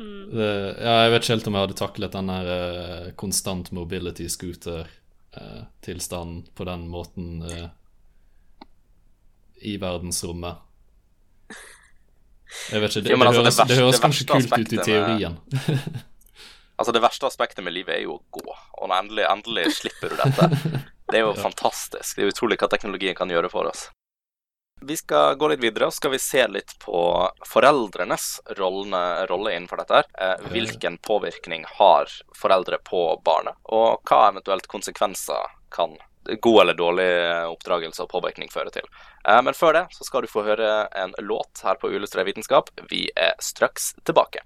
[0.00, 0.24] Mm.
[0.32, 0.48] Det,
[0.80, 6.38] ja, jeg vet ikke helt om jeg hadde taklet den der uh, konstant mobility scooter-tilstanden
[6.56, 7.68] på den måten uh,
[9.60, 10.54] i verdensrommet.
[12.70, 14.76] Jeg vet ikke, det, Jo, altså, det høres, det, verste- høres kanskje kult ut i
[14.76, 15.38] med- teorien.
[16.80, 20.16] Altså, det verste aspektet med livet er jo å gå, og endelig, endelig slipper du
[20.16, 20.46] dette.
[21.10, 22.16] Det er jo fantastisk.
[22.16, 23.88] Det er utrolig hva teknologien kan gjøre for oss.
[24.80, 26.96] Vi skal gå litt videre, og skal vi se litt på
[27.44, 29.98] foreldrenes rolle, rolle innenfor dette.
[30.00, 30.06] her.
[30.16, 32.08] Eh, hvilken påvirkning har
[32.40, 35.98] foreldre på barnet, og hva eventuelt konsekvenser kan
[36.40, 37.08] god eller dårlig
[37.48, 38.86] oppdragelse og påvirkning fører til.
[39.28, 42.70] Eh, men før det så skal du få høre en låt her på Uillustrert vitenskap.
[42.90, 44.44] Vi er straks tilbake.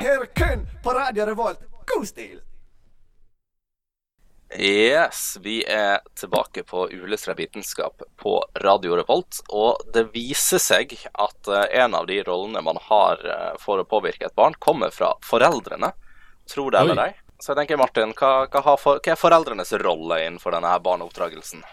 [0.00, 1.60] Her kun på Radio Revolt.
[1.86, 2.40] God stil!
[4.58, 9.40] Yes, vi er tilbake på Uillustrert vitenskap på Radio Revolt.
[9.48, 13.86] Og det viser seg at eh, en av de rollene man har eh, for å
[13.88, 15.90] påvirke et barn, kommer fra foreldrene.
[16.50, 17.10] Tror det eller ei.
[17.42, 21.64] Så jeg tenker, Martin, hva, hva, for, hva er foreldrenes rolle innenfor denne her barneoppdragelsen?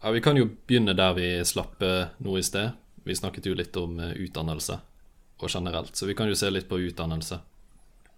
[0.00, 2.72] Ja, Vi kan jo begynne der vi slapp eh, nå i sted.
[3.04, 4.80] Vi snakket jo litt om utdannelse
[5.40, 7.40] og generelt, så vi kan jo se litt på utdannelse.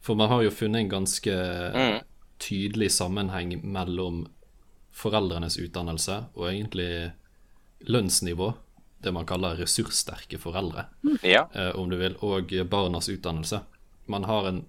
[0.03, 1.35] For man har jo funnet en ganske
[1.73, 2.01] Mm.
[2.43, 4.25] Tydelig sammenheng mellom
[4.93, 7.13] foreldrenes utdannelse og egentlig
[7.89, 8.53] lønnsnivå,
[9.03, 10.85] det man kaller ressurssterke foreldre,
[11.23, 11.47] Ja.
[11.55, 13.61] eh, om du vil, og barnas utdannelse.
[14.07, 14.65] Man har en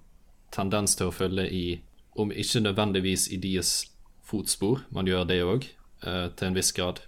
[0.52, 1.82] tendens til å følge i,
[2.16, 3.90] om ikke nødvendigvis i deres
[4.24, 5.68] fotspor, man gjør det òg,
[6.06, 7.02] eh, til en viss grad,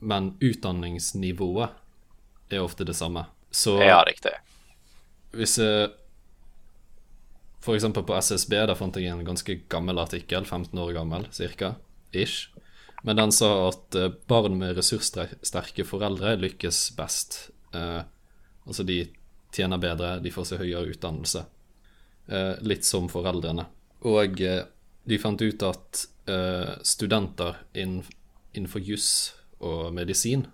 [0.00, 1.70] men utdanningsnivået
[2.50, 3.26] er ofte det samme.
[3.50, 4.32] Så Ja, riktig.
[5.32, 5.58] hvis
[7.72, 11.78] eksempel på SSB, der fant jeg en ganske gammel artikkel, 15 år gammel cirka,
[12.12, 12.50] ish.
[13.04, 17.38] Men den sa at eh, barn med ressurssterke foreldre lykkes best.
[17.72, 18.02] Eh,
[18.68, 18.98] altså de
[19.54, 21.46] tjener bedre, de får seg høyere utdannelse.
[22.28, 23.66] Eh, litt som foreldrene.
[24.08, 24.62] Og eh,
[25.04, 28.04] de fant ut at eh, studenter innen,
[28.52, 29.08] innenfor juss
[29.64, 30.44] og medisin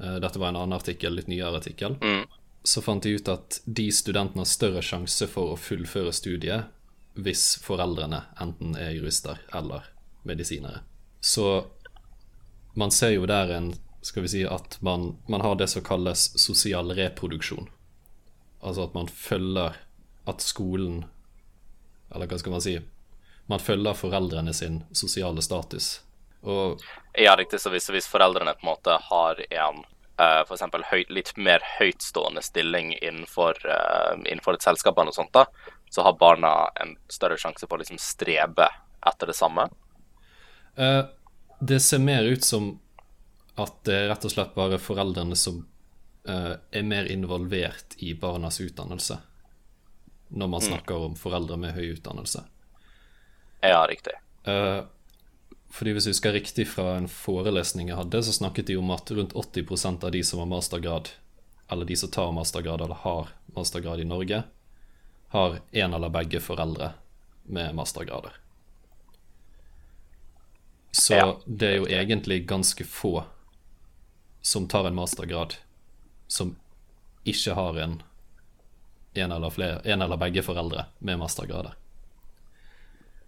[0.00, 2.24] eh, Dette var en annen artikkel, litt nyere artikkel Mm.
[2.62, 6.68] Så fant de ut at de studentene har større sjanse for å fullføre studiet
[7.20, 9.88] hvis foreldrene enten er jurister eller
[10.28, 10.82] medisinere.
[11.20, 11.66] Så
[12.74, 16.22] man ser jo der en Skal vi si at man, man har det som kalles
[16.40, 17.66] sosial reproduksjon.
[18.64, 19.76] Altså at man følger
[20.24, 21.04] at skolen
[22.08, 22.78] Eller hva skal man si
[23.48, 26.00] Man følger foreldrene sin sosiale status.
[26.40, 26.80] Og
[27.12, 27.60] Ja, riktig.
[27.60, 29.84] Så hvis, hvis foreldrene på en måte har en
[30.20, 35.46] uh, for eksempel litt mer høytstående stilling innenfor, uh, innenfor et selskap, og sånt da,
[35.90, 38.68] så har barna en større sjanse på å liksom strebe
[39.06, 39.66] etter det samme.
[40.78, 41.08] Uh,
[41.60, 42.70] det ser mer ut som
[43.60, 45.58] at det er rett og slett bare foreldrene som
[46.28, 49.18] uh, er mer involvert i barnas utdannelse.
[50.30, 50.68] når man Mm.
[50.68, 52.44] snakker om foreldre med høy utdannelse.
[53.60, 54.12] Ja, riktig.
[54.44, 54.84] Eh,
[55.70, 59.10] fordi Hvis jeg husker riktig fra en forelesning jeg hadde, så snakket de om at
[59.14, 61.10] rundt 80% av de som har mastergrad,
[61.70, 64.42] eller de som tar mastergrad eller har mastergrad i Norge,
[65.30, 66.92] har en eller begge foreldre
[67.46, 68.34] med mastergrader.
[70.90, 73.24] Så Ja, det er jo egentlig ganske få
[74.42, 75.54] som tar en mastergrad,
[76.26, 76.56] som
[77.24, 78.02] ikke har en
[79.14, 81.74] en eller, flere, en eller begge foreldre med mastergrader.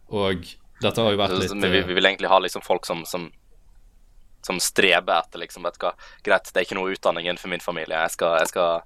[0.06, 0.46] Og
[0.82, 3.28] dette har jo vært litt vi, eh, vi vil egentlig ha liksom folk som, som,
[4.46, 5.94] som streber etter liksom, vet du hva,
[6.26, 8.02] Greit, det er ikke noe utdanning innenfor min familie.
[8.06, 8.84] Jeg skal, jeg skal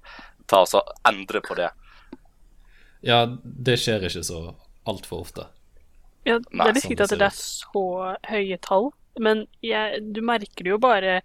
[0.50, 1.72] ta og så endre på det.
[3.06, 4.40] Ja, det skjer ikke så
[4.88, 5.50] altfor ofte.
[6.26, 7.85] Ja, det er litt sånn at det er så
[8.26, 8.90] høye tall,
[9.22, 11.20] men jeg, du merker det jo bare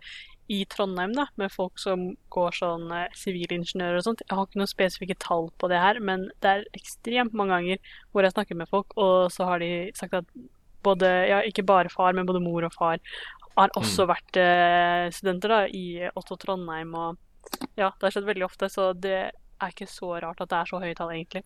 [0.51, 4.23] i Trondheim, da, med folk som går sånn eh, og sånt.
[4.25, 7.93] Jeg har ikke noen spesifikke tall på det her, men det er ekstremt mange ganger
[8.12, 10.27] hvor jeg snakker med folk, og så har de sagt at
[10.83, 13.01] både, ja, ikke bare far, men både mor og far
[13.57, 17.19] har også vært eh, studenter da, i Otto Trondheim, og
[17.75, 20.71] ja, det har skjedd veldig ofte, så det er ikke så rart at det er
[20.71, 21.43] så høye tall, egentlig.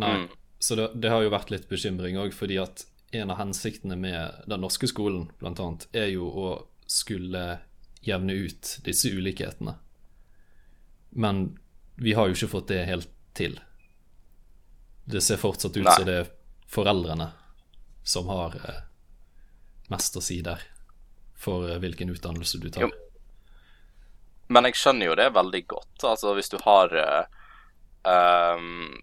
[0.00, 0.14] Nei.
[0.22, 0.28] Mm.
[0.60, 2.84] Så det, det har jo vært litt bekymring òg, fordi at
[3.16, 6.50] en av hensiktene med den norske skolen, blant annet, er jo å
[6.90, 7.62] skulle
[8.04, 9.74] jevne ut disse ulikhetene.
[11.10, 11.58] Men
[12.00, 13.58] vi har jo ikke fått det helt til.
[15.10, 15.96] Det ser fortsatt ut Nei.
[15.96, 16.30] som det er
[16.70, 17.30] foreldrene
[18.02, 18.82] som har eh,
[19.90, 20.62] mest å si der
[21.40, 22.88] for eh, hvilken utdannelse du tar.
[22.88, 22.90] Jo.
[24.50, 26.04] Men jeg skjønner jo det veldig godt.
[26.04, 27.24] Altså hvis du har uh,
[28.58, 28.98] um,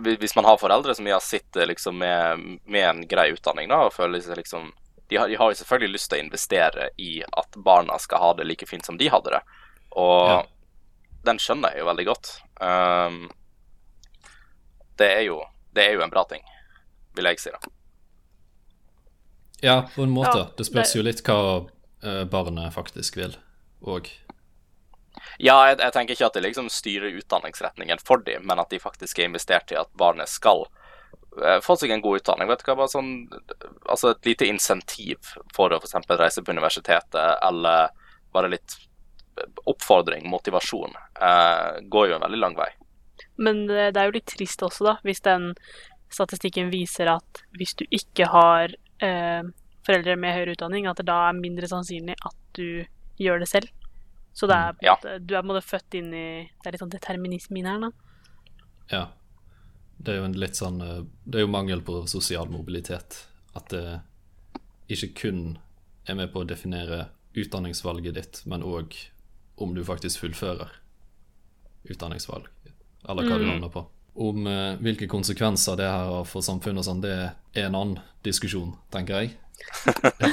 [0.00, 3.92] Hvis man har foreldre som har sitter liksom med, med en grei utdanning da, og
[3.92, 4.70] føler seg liksom
[5.10, 8.30] de har, de har jo selvfølgelig lyst til å investere i at barna skal ha
[8.38, 9.40] det like fint som de hadde det.
[9.98, 10.36] Og Ja.
[11.26, 12.30] den skjønner jeg jo veldig godt.
[12.62, 13.24] Um,
[15.02, 15.40] det, er jo,
[15.74, 16.46] det er jo en bra ting,
[17.18, 17.50] vil jeg si.
[17.50, 17.58] da.
[19.62, 20.38] Ja, på en måte.
[20.38, 21.38] Ja, det spørs det- jo litt hva
[22.02, 23.36] eh, barnet faktisk vil
[23.84, 24.08] òg.
[25.38, 28.78] Ja, jeg, jeg tenker ikke at det liksom styrer utdanningsretningen for dem, men at de
[28.80, 30.66] faktisk er investert i at barnet skal
[31.42, 32.48] eh, få seg en god utdanning.
[32.48, 33.10] Vet du hva, bare sånn,
[33.88, 35.96] altså Et lite insentiv for å f.eks.
[36.20, 37.90] reise på universitetet, eller
[38.32, 38.76] bare litt
[39.68, 42.68] oppfordring, motivasjon, eh, går jo en veldig lang vei.
[43.40, 45.52] Men eh, det er jo litt trist også, da, hvis den
[46.10, 49.42] statistikken viser at hvis du ikke har eh,
[49.86, 52.84] foreldre med høyere utdanning, at det da er mindre sannsynlig at du
[53.18, 53.68] gjør det selv.
[54.32, 54.94] Så det er Ja.
[54.96, 57.66] måte, du er på en måte født inn i Det er litt sånn determinisme inn
[57.66, 57.90] her, da.
[58.92, 59.06] Ja.
[60.02, 63.26] Det er jo en litt sånn eh, Det er jo mangel på sosial mobilitet.
[63.54, 64.00] At det
[64.88, 65.58] ikke kun
[66.06, 68.94] er med på å definere utdanningsvalget ditt, men òg
[69.58, 70.68] om du faktisk fullfører
[71.90, 72.46] utdanningsvalg,
[73.08, 73.50] eller hva du Mm.
[73.50, 73.86] lander på.
[74.20, 78.00] Om eh, hvilke konsekvenser det her har for samfunnet og sånn, det er en annen
[78.26, 79.36] diskusjon, tenker jeg.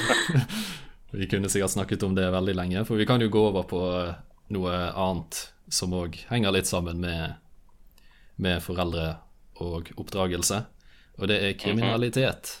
[1.16, 3.82] vi kunne sikkert snakket om det veldig lenge, for vi kan jo gå over på
[4.02, 4.16] eh,
[4.52, 7.36] noe annet som òg henger litt sammen med
[8.38, 9.16] med foreldre
[9.58, 10.62] og oppdragelse,
[11.18, 12.60] og det er kriminalitet.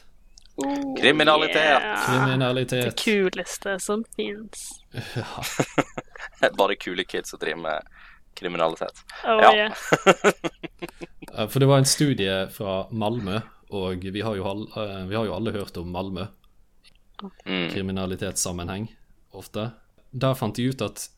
[0.58, 1.54] Oh, Kriminalitet.
[1.54, 2.84] yeah.
[2.84, 4.82] Det kuleste som fins.
[6.58, 7.86] Bare kule kids som driver med
[8.38, 9.02] kriminalitet.
[9.24, 9.52] Oh, Ja.
[9.54, 11.48] yeah.
[11.52, 15.26] For det var en studie fra Malmö, og vi har jo, all- eh, vi har
[15.28, 16.26] jo alle hørt om Malmö.
[17.46, 17.68] Mm.
[17.72, 18.88] Kriminalitetssammenheng,
[19.34, 19.70] ofte.
[20.10, 21.08] Der fant de ut at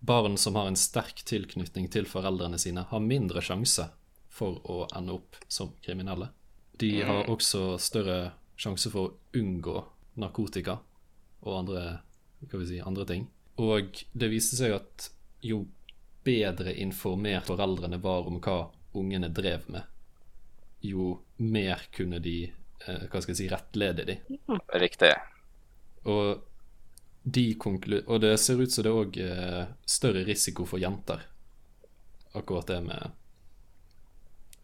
[0.00, 3.90] barn som har en sterk tilknytning til foreldrene sine, har mindre sjanse
[4.32, 6.30] for å ende opp som kriminelle.
[6.80, 9.82] De har også større sjanse for å unngå
[10.20, 10.78] narkotika
[11.44, 12.00] og andre,
[12.48, 13.26] hva vi si, andre ting.
[13.60, 15.10] Og det viste seg at
[15.44, 15.66] jo
[16.24, 18.58] bedre informert foreldrene var om hva
[18.92, 19.82] ungene drev med,
[20.80, 24.16] jo mer kunne de eh, hva skal jeg si, rettlede de.
[24.80, 25.12] Riktig.
[26.08, 26.42] Og,
[27.22, 27.46] de
[28.06, 31.26] og det ser ut som det er òg eh, større risiko for jenter.
[32.32, 33.10] Akkurat det med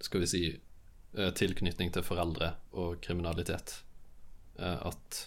[0.00, 3.80] skal vi si eh, tilknytning til foreldre og kriminalitet.
[4.58, 5.26] Eh, at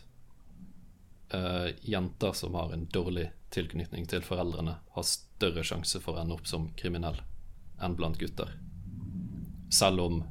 [1.34, 6.38] eh, jenter som har en dårlig tilknytning til foreldrene, har større sjanse for å ende
[6.38, 7.22] opp som kriminell
[7.82, 8.52] enn blant gutter.
[9.74, 10.24] Selv om,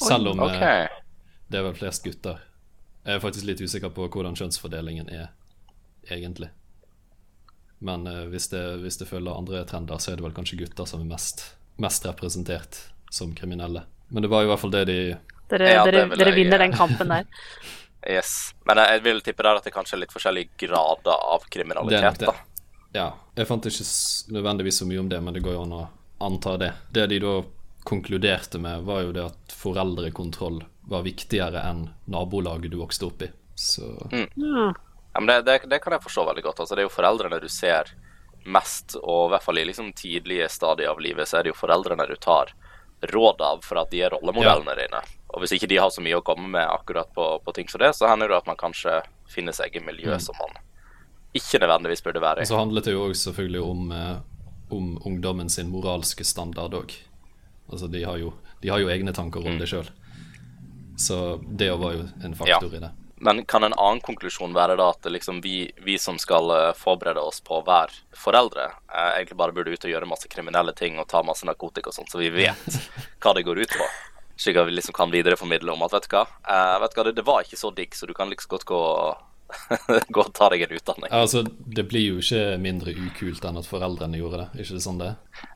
[0.00, 0.84] selv om okay.
[0.84, 1.00] eh,
[1.48, 2.40] det er vel flest gutter.
[3.04, 5.28] Jeg er faktisk litt usikker på hvordan kjønnsfordelingen er
[6.08, 6.48] egentlig.
[7.84, 10.88] Men uh, hvis, det, hvis det følger andre trender, så er det vel kanskje gutter
[10.88, 11.44] som er mest,
[11.80, 12.80] mest representert
[13.12, 13.84] som kriminelle.
[14.08, 14.98] Men det var i hvert fall det de
[15.52, 17.26] Dere, Ja, dere, dere vinner den kampen der.
[18.10, 18.54] Yes.
[18.68, 21.50] Men jeg, jeg vil tippe der at det kanskje er litt forskjellige grader av Det
[21.56, 22.18] kriminalitet.
[22.20, 22.26] det.
[22.26, 22.34] da.
[22.94, 23.06] Ja.
[23.34, 23.86] Jeg fant ikke
[24.36, 25.82] nødvendigvis så mye om det, men det går jo an å
[26.24, 26.72] anta det.
[26.94, 27.34] Det de da
[27.84, 33.30] konkluderte med, var jo det at foreldrekontroll var viktigere enn nabolaget du vokste opp i.
[33.54, 34.74] Så Mm.
[35.14, 36.60] Ja, men det, det, det kan jeg forstå veldig godt.
[36.60, 37.92] Altså, det er jo foreldrene du ser
[38.44, 41.58] mest, og i hvert fall i liksom tidlige stadier av livet, så er det jo
[41.60, 42.50] foreldrene du tar
[43.12, 45.00] råd av for at de er rollemodellene dine.
[45.34, 47.80] Og hvis ikke de har så mye å komme med akkurat på, på ting som
[47.82, 50.20] det, så hender det at man kanskje finner seg i miljø Mm.
[50.22, 50.54] som man
[51.34, 52.46] ikke nødvendigvis burde være Og i.
[52.52, 54.16] så handlet det jo òg selvfølgelig om, eh,
[54.70, 56.94] om ungdommen sin moralske standard òg.
[57.72, 58.32] Altså, de har, jo,
[58.62, 59.88] de har jo egne tanker om det sjøl.
[60.96, 62.90] Så det var jo en faktor i det.
[63.24, 67.22] Men kan en annen konklusjon være da at liksom vi, vi som skal eh, forberede
[67.22, 70.98] oss på å være foreldre, eh, egentlig bare burde ut og gjøre masse kriminelle ting
[71.00, 72.78] og ta masse narkotika og sånt, så vi vet
[73.24, 73.86] hva det går ut på?
[74.36, 77.04] Slik at vi liksom kan videreformidle om at vet du hva, uh, vet du hva
[77.06, 78.80] det, det var ikke så digg, så du kan liksom godt gå,
[80.16, 81.12] gå og ta deg en utdanning.
[81.14, 84.48] Altså, det blir jo ikke mindre ukult enn at foreldrene gjorde det.
[84.64, 85.12] Ikke det sånn det?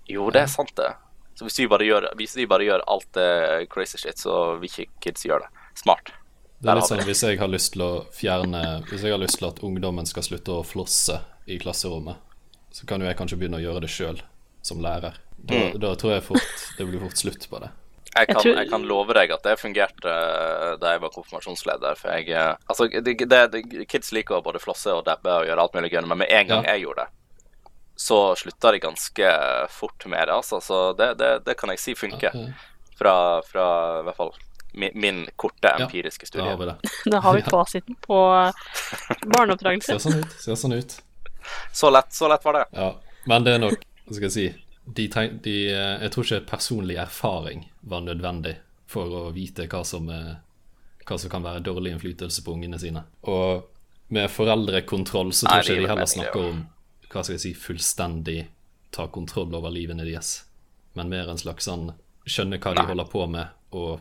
[0.06, 0.92] Jo, det er sant, det.
[1.38, 3.28] Så hvis vi bare gjør, vi bare gjør alt det
[3.70, 5.66] crazy shit, så vil ikke kids gjøre det.
[5.78, 6.10] Smart.
[6.58, 9.38] Det er litt sånn Hvis jeg har lyst til å fjerne Hvis jeg har lyst
[9.38, 12.18] til at ungdommen skal slutte å flosse i klasserommet,
[12.74, 14.18] så kan jo jeg kanskje begynne å gjøre det sjøl,
[14.66, 15.14] som lærer.
[15.38, 15.78] Da, Mm.
[15.80, 17.70] da tror jeg fort det blir fort slutt på det.
[18.18, 21.98] Jeg kan, jeg kan love deg at det fungerte eh, da jeg var konfirmasjonsleder.
[22.00, 25.64] For jeg eh, Altså, det, det, kids liker å både flosse og dabbe og gjøre
[25.64, 26.74] alt mulig gøy, men med en gang Ja.
[26.74, 27.14] jeg gjorde det,
[27.98, 29.30] så slutta de ganske
[29.74, 30.60] fort med det, altså.
[30.62, 32.36] Så det, det, det kan jeg si funker.
[32.98, 33.14] Fra,
[33.46, 33.64] fra
[34.00, 34.32] i hvert fall
[34.74, 36.48] min, min korte empiriske ja, studie.
[36.50, 36.76] har vi det.
[37.12, 38.18] Da har vi fasiten på
[39.36, 39.94] barneoppdragelse.
[39.94, 40.38] Ser sånn ut.
[40.42, 40.96] Ser sånn ut.
[41.72, 42.64] Så lett, så lett var det.
[42.74, 42.88] Ja,
[43.30, 44.48] men det er nok Hva skal jeg si
[44.96, 48.56] de, treng- de, eh, Jeg tror ikke personlig erfaring var nødvendig
[48.88, 50.38] for å vite hva som, er,
[51.04, 53.04] hva som kan være dårlig innflytelse på ungene sine.
[53.28, 53.66] Og
[54.14, 56.62] med foreldrekontroll så tror jeg ikke de heller snakker om
[57.08, 58.38] hva skal jeg si, fullstendig
[58.92, 60.44] ta kontroll over livene deres,
[60.96, 61.90] men mer en slags sånn
[62.28, 62.88] skjønne hva de Nei.
[62.90, 64.00] holder på med, og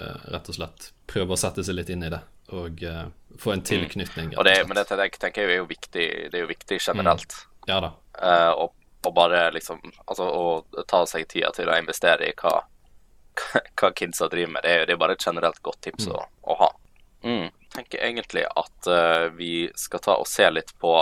[0.00, 2.20] uh, rett og slett prøve å sette seg litt inn i det,
[2.56, 3.06] og uh,
[3.40, 4.32] få en tilknytning.
[4.32, 4.38] Mm.
[4.40, 7.36] Og det, men det tenker jeg er jo viktig, det er jo viktig generelt.
[7.68, 7.94] Ja da.
[8.16, 8.74] Uh, og,
[9.06, 12.58] og bare liksom Altså å ta seg tida til å investere i hva,
[13.80, 14.64] hva kidsa driver med.
[14.64, 16.70] Det er, det er bare et generelt godt tips å, å ha.
[17.24, 17.48] Mm.
[17.72, 20.92] tenker egentlig at uh, vi skal ta og se litt på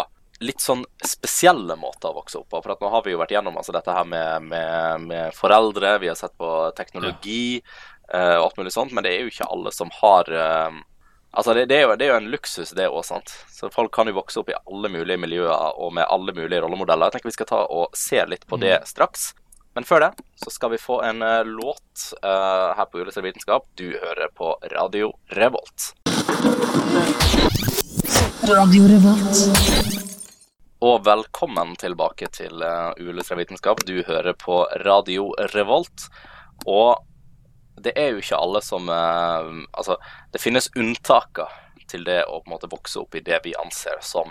[0.42, 2.61] litt sånn spesielle måter å vokse opp på.
[2.62, 5.96] For at nå har vi jo vært gjennom altså, dette her med, med, med foreldre,
[6.03, 9.50] vi har sett på teknologi eh, og alt mulig sånt, men det er jo ikke
[9.55, 10.80] alle som har eh,
[11.33, 13.07] Altså, det, det, er jo, det er jo en luksus, det òg.
[13.49, 17.09] Så folk kan jo vokse opp i alle mulige miljøer og med alle mulige rollemodeller.
[17.09, 19.30] Jeg tenker vi skal ta og se litt på det straks.
[19.72, 20.11] Men før det
[20.43, 23.64] så skal vi få en uh, låt uh, her på Illustrert vitenskap.
[23.80, 25.95] Du hører på Radio Revolt.
[28.51, 29.41] Radio Revolt.
[30.85, 33.80] Og velkommen tilbake til uh, Uillustrert vitenskap.
[33.89, 36.11] Du hører på Radio Revolt.
[36.68, 37.01] Og
[37.85, 39.97] det er jo ikke alle som eh, Altså,
[40.33, 41.51] det finnes unntaker
[41.91, 44.30] til det å på en måte vokse opp i det vi anser som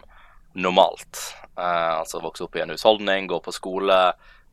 [0.57, 1.19] normalt.
[1.57, 3.97] Eh, altså vokse opp i en husholdning, gå på skole,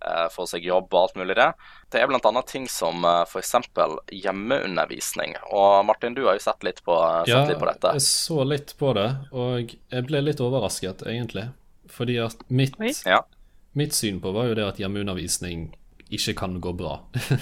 [0.05, 1.49] eh, få seg jobb og alt mulig det.
[1.91, 2.43] Det er bl.a.
[2.47, 3.55] ting som uh, f.eks.
[4.13, 5.35] hjemmeundervisning.
[5.57, 7.95] Og Martin, du har jo sett litt på, sett Ja, litt på dette.
[7.97, 11.49] jeg så litt på det, og jeg ble litt overrasket, egentlig.
[11.89, 12.77] Fordi at mitt,
[13.07, 13.23] Ja.
[13.73, 15.71] mitt syn på var jo det at hjemmeundervisning
[16.11, 16.99] ikke kan gå bra.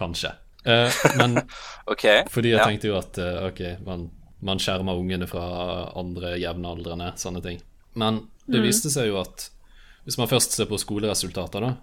[0.00, 0.34] Kanskje.
[0.64, 1.38] Eh, men
[1.92, 2.66] okay, fordi jeg ja.
[2.68, 4.08] tenkte jo at uh, ok, man,
[4.44, 5.44] man skjermer ungene fra
[5.98, 7.62] andre jevnaldrende, sånne ting.
[7.92, 8.66] Men det Mm.
[8.66, 9.50] viste seg jo at
[10.04, 11.74] hvis man først ser på skoleresultater, da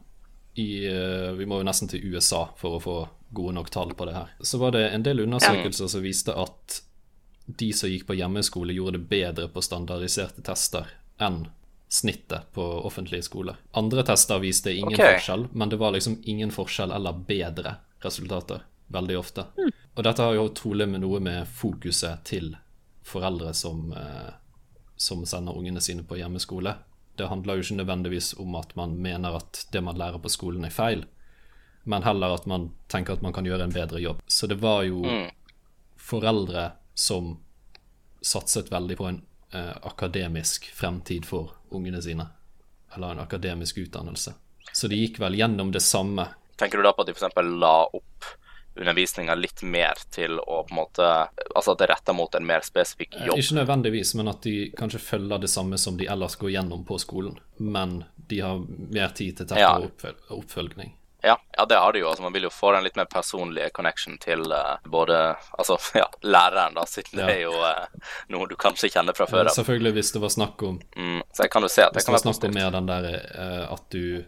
[0.58, 2.98] i, uh, Vi må jo nesten til USA for å få
[3.30, 4.32] gode nok tall på det her.
[4.42, 6.82] Så var det en del undersøkelser som viste at
[7.46, 10.90] de som gikk på hjemmeskole, gjorde det bedre på standardiserte tester
[11.24, 11.46] enn
[11.88, 13.56] snittet på offentlige skoler.
[13.72, 15.16] Andre tester viste ingen okay.
[15.16, 18.62] forskjell, men det var liksom ingen forskjell eller bedre resultater
[18.94, 19.46] veldig ofte.
[19.96, 22.56] Og dette har jo trolig med noe med fokuset til
[23.08, 24.32] foreldre som, eh,
[24.96, 26.76] som sender ungene sine på hjemmeskole.
[27.18, 30.66] Det handler jo ikke nødvendigvis om at man mener at det man lærer på skolen
[30.66, 31.06] er feil,
[31.86, 34.22] men heller at man tenker at man kan gjøre en bedre jobb.
[34.28, 35.32] Så det var jo Mm.
[35.98, 37.38] foreldre som
[38.22, 39.22] satset veldig på en
[39.54, 42.28] eh, akademisk fremtid for ungene sine,
[42.96, 44.34] eller en akademisk utdannelse.
[44.74, 46.28] Så de gikk vel gjennom det samme.
[46.58, 47.42] Tenker du da på at de f.eks.
[47.62, 48.30] la opp
[48.78, 51.08] undervisninga litt mer til å på en måte
[51.56, 53.42] Altså at det retter mot en mer spesifikk Eh, jobb?
[53.42, 57.00] Ikke nødvendigvis, men at de kanskje følger det samme som de ellers går gjennom på
[57.02, 59.76] skolen, men de har mer tid til tettere Ja.
[59.80, 60.94] oppføl oppfølging.
[61.24, 62.10] Ja, ja, det har de jo.
[62.10, 66.06] Altså, man vil jo få en litt mer personlig connection til uh, både altså, ja,
[66.22, 67.88] læreren, da, siden det er jo uh,
[68.30, 69.56] noe du kanskje kjenner fra før av.
[69.58, 72.14] Selvfølgelig hvis det var snakk om Mm, så jeg kan jo se at det kan
[72.14, 74.24] være snakk om mer den der uh, at du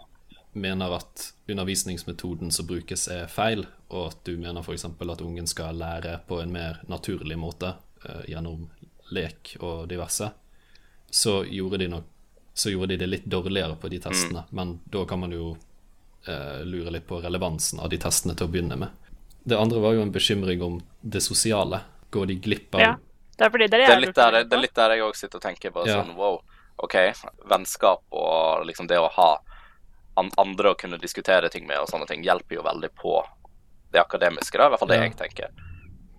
[0.54, 4.86] mener at undervisningsmetoden som brukes, er feil, og at du mener f.eks.
[4.86, 7.74] at ungen skal lære på en mer naturlig måte
[8.06, 8.70] eh, gjennom
[9.14, 10.32] lek og diverse,
[11.10, 12.16] så gjorde de nok
[12.60, 14.44] så gjorde de det litt dårligere på de testene.
[14.50, 15.54] Men da kan man jo
[16.28, 19.14] eh, lure litt på relevansen av de testene til å begynne med.
[19.48, 21.80] Det andre var jo en bekymring om det sosiale.
[22.12, 22.96] Går de glipp av Ja.
[23.38, 25.04] Det er fordi det er det Det er litt der, det er litt der jeg
[25.06, 26.02] òg sitter og tenker bare Ja.
[26.04, 26.42] Sånn, wow,
[26.84, 26.96] OK,
[27.48, 29.30] vennskap og liksom det å ha
[30.38, 33.16] andre å kunne diskutere ting med og sånne ting, hjelper jo veldig på
[33.92, 34.58] det akademiske.
[34.58, 35.04] da, I hvert fall det Ja.
[35.10, 35.50] jeg tenker.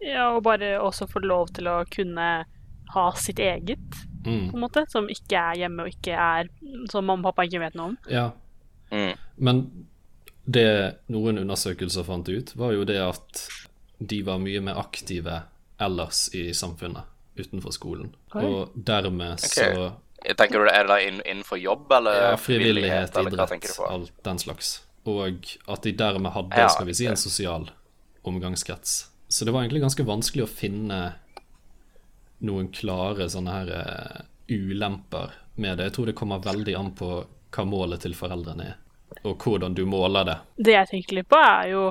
[0.01, 2.45] Ja, og bare også få lov til å kunne
[2.95, 3.79] ha sitt eget,
[4.25, 4.51] Mm.
[4.51, 4.85] på en måte.
[4.91, 6.49] Som ikke er hjemme, og ikke er
[6.91, 7.99] Som mamma og pappa ikke vet noe om.
[8.09, 8.31] Ja.
[8.93, 9.17] Mm.
[9.39, 9.87] Men
[10.51, 13.49] det noen undersøkelser fant ut, var jo det at
[14.05, 15.43] de var mye mer aktive
[15.79, 17.05] ellers i samfunnet
[17.39, 18.15] utenfor skolen.
[18.35, 18.45] Oi.
[18.45, 19.93] Og dermed så Jeg
[20.37, 24.83] tenker du det Er det innenfor jobb eller ja, frivillighet, eller idrett, alt den slags.
[25.09, 27.71] Og at de dermed hadde, Ja, skal vi si, en sosial
[28.23, 29.09] omgangskrets.
[29.29, 31.01] Så det var egentlig ganske vanskelig å finne
[32.45, 34.23] noen klare sånne her eh,
[34.57, 35.89] ulemper med det.
[35.91, 37.11] Jeg tror det kommer veldig an på
[37.51, 38.77] hva målet til foreldrene er,
[39.27, 40.39] og hvordan du måler det.
[40.57, 41.85] Det jeg tenker litt på, er jo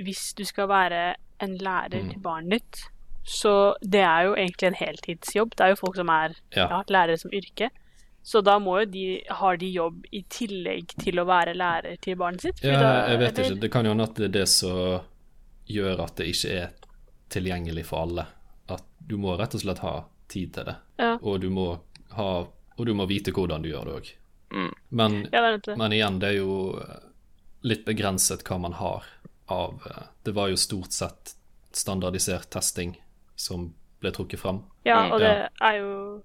[0.00, 1.00] hvis du skal være
[1.40, 2.10] en lærer Mm.
[2.12, 2.82] til barnet ditt,
[3.24, 5.54] så det er jo egentlig en heltidsjobb.
[5.56, 6.68] Det er jo folk som er Ja.
[6.68, 7.70] ja, lærere som yrke.
[8.22, 12.16] Så da må jo de, har de jobb i tillegg til å være lærer til
[12.16, 12.62] barnet sitt.
[12.62, 13.60] Ja, da- jeg vet eller- ikke.
[13.60, 15.00] Det kan jo hende at det er det som
[15.68, 16.70] gjør at det ikke er
[17.30, 18.26] tilgjengelig for alle.
[18.68, 20.76] At du må rett og slett ha tid til det.
[20.98, 21.18] Ja.
[21.22, 21.80] Og, du må
[22.12, 22.46] ha,
[22.78, 24.12] og du må vite hvordan du gjør det òg.
[24.52, 24.72] Mm.
[24.90, 26.96] Men, er men igjen, det er jo eh,
[27.62, 29.04] litt begrenset hva man har
[29.48, 31.34] av eh, Det var jo stort sett
[31.72, 32.96] standardisert testing
[33.40, 33.70] som
[34.00, 34.62] ble trukket fram.
[34.84, 35.12] Ja, Mm.
[35.12, 36.22] og det er jo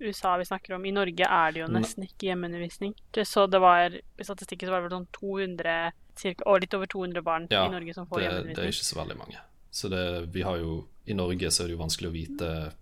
[0.00, 0.84] USA vi snakker om.
[0.84, 2.94] I Norge er det jo nesten ikke hjemmeundervisning.
[3.24, 6.86] Så det var, I statistikken så var det vel sånn 200 cirka, og litt over
[6.86, 9.38] 200 barn Ja, i Norge som får det, det er ikke så veldig mange.
[9.70, 12.72] Så det, vi har jo I Norge så er det jo vanskelig å vite,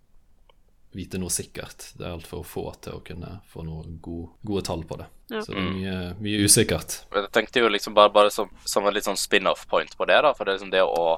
[0.95, 1.91] vite noe sikkert.
[1.99, 5.09] Det er altfor få til å kunne få noen gode, gode tall på det.
[5.33, 5.43] Ja.
[5.43, 6.99] Så det er mye, mye usikkert.
[7.15, 10.21] Jeg tenkte jo liksom bare, bare som, som en litt sånn spin-off point på det,
[10.27, 10.35] da.
[10.37, 11.09] For det er liksom det å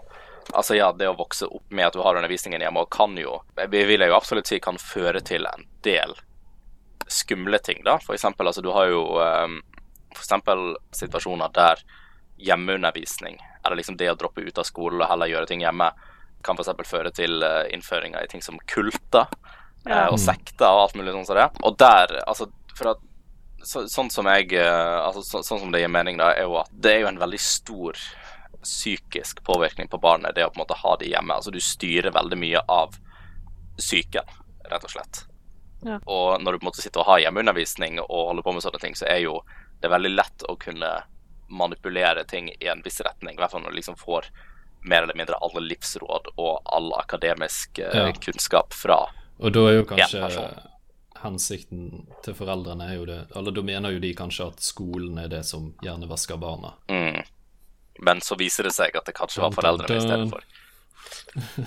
[0.54, 3.40] Altså ja, det å vokse opp med at du har undervisningen hjemme, og kan jo
[3.58, 6.14] Jeg vil jo absolutt si kan føre til en del
[7.10, 7.96] skumle ting, da.
[8.02, 9.60] For eksempel, altså du har jo um,
[10.14, 11.82] for eksempel situasjoner der
[12.42, 15.90] hjemmeundervisning, eller liksom det å droppe ut av skolen og heller gjøre ting hjemme,
[16.46, 16.90] kan f.eks.
[16.90, 19.30] føre til uh, innføringer i ting som kulter
[19.86, 20.04] Ja.
[20.06, 21.48] eh, og sekter og alt mulig sånn som det.
[21.62, 23.02] Og der, altså for at
[23.66, 26.58] så, sånn som jeg eh, altså, så, Sånn som det gir mening, da, er jo
[26.60, 27.98] at det er jo en veldig stor
[28.62, 31.34] psykisk påvirkning på barnet, det å på en måte ha det hjemme.
[31.34, 32.96] Altså du styrer veldig mye av
[33.78, 34.26] psyken,
[34.70, 35.24] rett og slett.
[35.86, 35.98] Ja.
[36.08, 38.80] Og når du på en måte sitter og har hjemmeundervisning og holder på med sånne
[38.82, 39.36] ting, så er jo
[39.82, 40.90] det veldig lett å kunne
[41.52, 43.36] manipulere ting i en viss retning.
[43.36, 44.30] I hvert fall når du liksom får
[44.86, 48.12] mer eller mindre alle livsråd og all akademisk eh, Ja.
[48.22, 49.04] kunnskap fra
[49.38, 50.46] Og da er jo kanskje ja,
[51.22, 55.28] hensikten til foreldrene er jo det Eller da mener jo de kanskje at skolen er
[55.32, 56.74] det som gjerne vasker barna.
[56.88, 57.22] Mm.
[58.06, 60.44] Men så viser det seg at det kanskje var foreldrene i stedet for.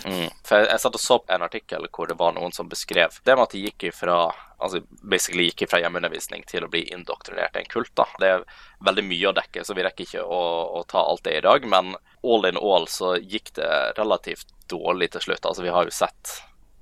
[0.04, 0.28] Mm.
[0.44, 3.22] For jeg, jeg satt og så på en artikkel hvor det var noen som beskrev
[3.24, 4.18] det med at de gikk ifra
[4.60, 7.92] altså basically gikk ifra hjemmeundervisning til å bli indoktrinert i en kult.
[7.96, 8.06] da.
[8.20, 8.46] Det er
[8.86, 10.42] veldig mye å dekke, så vi rekker ikke å,
[10.80, 11.68] å ta alt det i dag.
[11.72, 11.94] Men
[12.24, 15.48] all in all så gikk det relativt dårlig til slutt.
[15.48, 16.36] Altså Vi har jo sett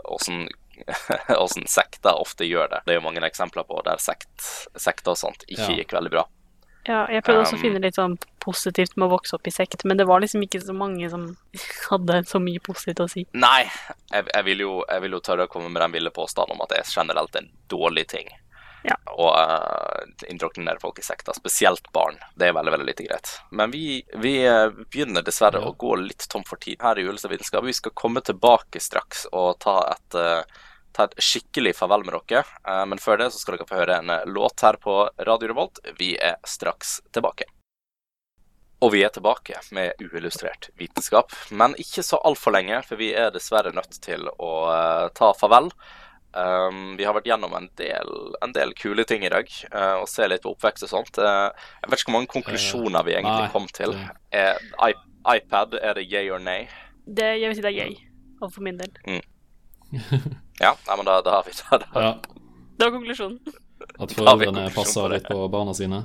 [0.07, 0.47] åssen
[1.43, 2.81] åssen sekter ofte gjør det.
[2.85, 4.31] Det er jo mange eksempler på der sekt,
[4.77, 5.77] sekter og sånt ikke Ja.
[5.81, 6.25] gikk veldig bra.
[6.87, 9.51] Ja, jeg prøvde også Um, å finne litt sånn positivt med å vokse opp i
[9.51, 11.25] sekt, men det var liksom ikke så mange som
[11.91, 13.25] hadde så mye positivt å si.
[13.35, 13.65] Nei,
[14.13, 16.63] jeg, jeg, vil jo, jeg vil jo tørre å komme med den ville påstanden om
[16.63, 18.31] at det er generelt en dårlig ting
[18.87, 18.95] Ja.
[19.19, 22.15] Og uh, indoktrinere folk i sekta, spesielt barn.
[22.35, 23.33] Det er veldig veldig lite greit.
[23.51, 27.65] Men vi, vi eh, begynner dessverre å gå litt tom for tid her i Julestadvitenskap.
[27.67, 32.45] Vi skal komme tilbake straks og ta et, uh, ta et skikkelig farvel med dere.
[32.63, 35.83] Uh, men før det så skal dere få høre en låt her på Radio Revolt.
[35.99, 37.49] Vi er straks tilbake.
[38.85, 43.31] Og vi er tilbake med uillustrert vitenskap, men ikke så altfor lenge, for vi er
[43.33, 44.51] dessverre nødt til å
[45.17, 45.71] ta farvel.
[46.35, 48.11] Um, vi har vært gjennom en del,
[48.43, 51.21] en del kule ting i dag, uh, og ser litt på oppvekst og sånt.
[51.21, 51.47] Uh,
[51.81, 53.95] jeg vet ikke hvor mange konklusjoner vi egentlig nei, kom til.
[54.35, 54.91] Er, I,
[55.37, 56.67] iPad, er det yay or nay?
[57.07, 57.97] Det, jeg vil si det er yay,
[58.43, 58.93] for min del.
[59.07, 59.25] Mm.
[60.57, 62.01] Ja, nei, men da, da har vi da, da.
[62.01, 62.13] Ja,
[62.77, 63.57] Det var konklusjonen.
[64.01, 66.01] At foreldrene passer litt på barna sine.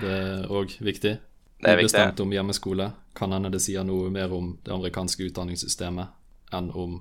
[0.00, 1.12] Det er òg viktig.
[1.60, 1.92] Det er viktig.
[1.92, 2.86] Ubestemt om hjemmeskole.
[3.16, 6.96] Kan hende det sier noe mer om det amerikanske utdanningssystemet enn om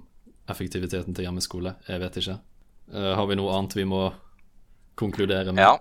[0.51, 1.77] effektiviteten til hjemmeskole.
[1.87, 2.35] Jeg vet ikke.
[2.93, 4.07] Eh, har vi noe annet vi må
[4.97, 5.63] konkludere med?
[5.63, 5.77] Ja.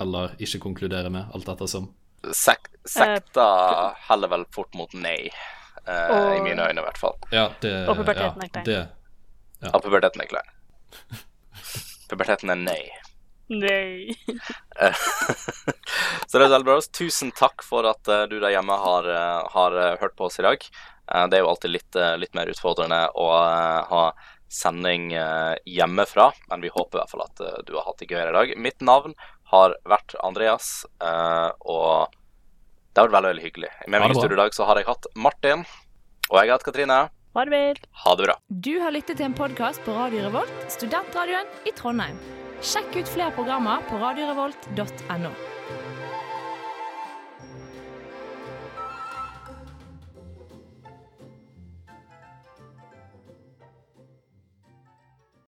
[0.00, 1.90] Eller ikke konkludere med, alt ettersom?
[2.34, 3.46] Sek sekta
[4.06, 5.26] heller vel fort mot nei,
[5.86, 7.16] eh, i mine øyne i hvert fall.
[7.34, 8.68] Ja, det Og puberteten er ja, klein.
[8.68, 8.84] Det,
[9.64, 10.54] Ja, puberteten er klein.
[12.10, 12.82] Puberteten er nei.
[13.50, 14.14] Nei.
[16.28, 16.78] Så det er veldig bra.
[16.94, 19.08] Tusen takk for at du der hjemme har,
[19.50, 20.62] har hørt på oss i dag.
[21.10, 23.26] Eh, det er jo alltid litt, litt mer utfordrende å
[23.90, 24.04] ha
[24.48, 28.10] sending eh, hjemmefra, men vi håper i hvert fall at eh, du har hatt det
[28.10, 28.54] gøyere i dag.
[28.68, 29.16] Mitt navn
[29.52, 32.14] har vært Andreas, eh, og
[32.92, 33.72] det har vært veldig, veldig hyggelig.
[33.86, 35.66] Med meg i min studio i dag så har jeg hatt Martin,
[36.30, 37.02] og jeg har hatt Katrine.
[37.36, 37.82] Farvel.
[38.04, 38.38] Ha det bra.
[38.48, 42.16] Du har lyttet til en podkast på Radio Revolt, studentradioen i Trondheim.
[42.64, 45.34] Sjekk ut flere programmer på radiorevolt.no.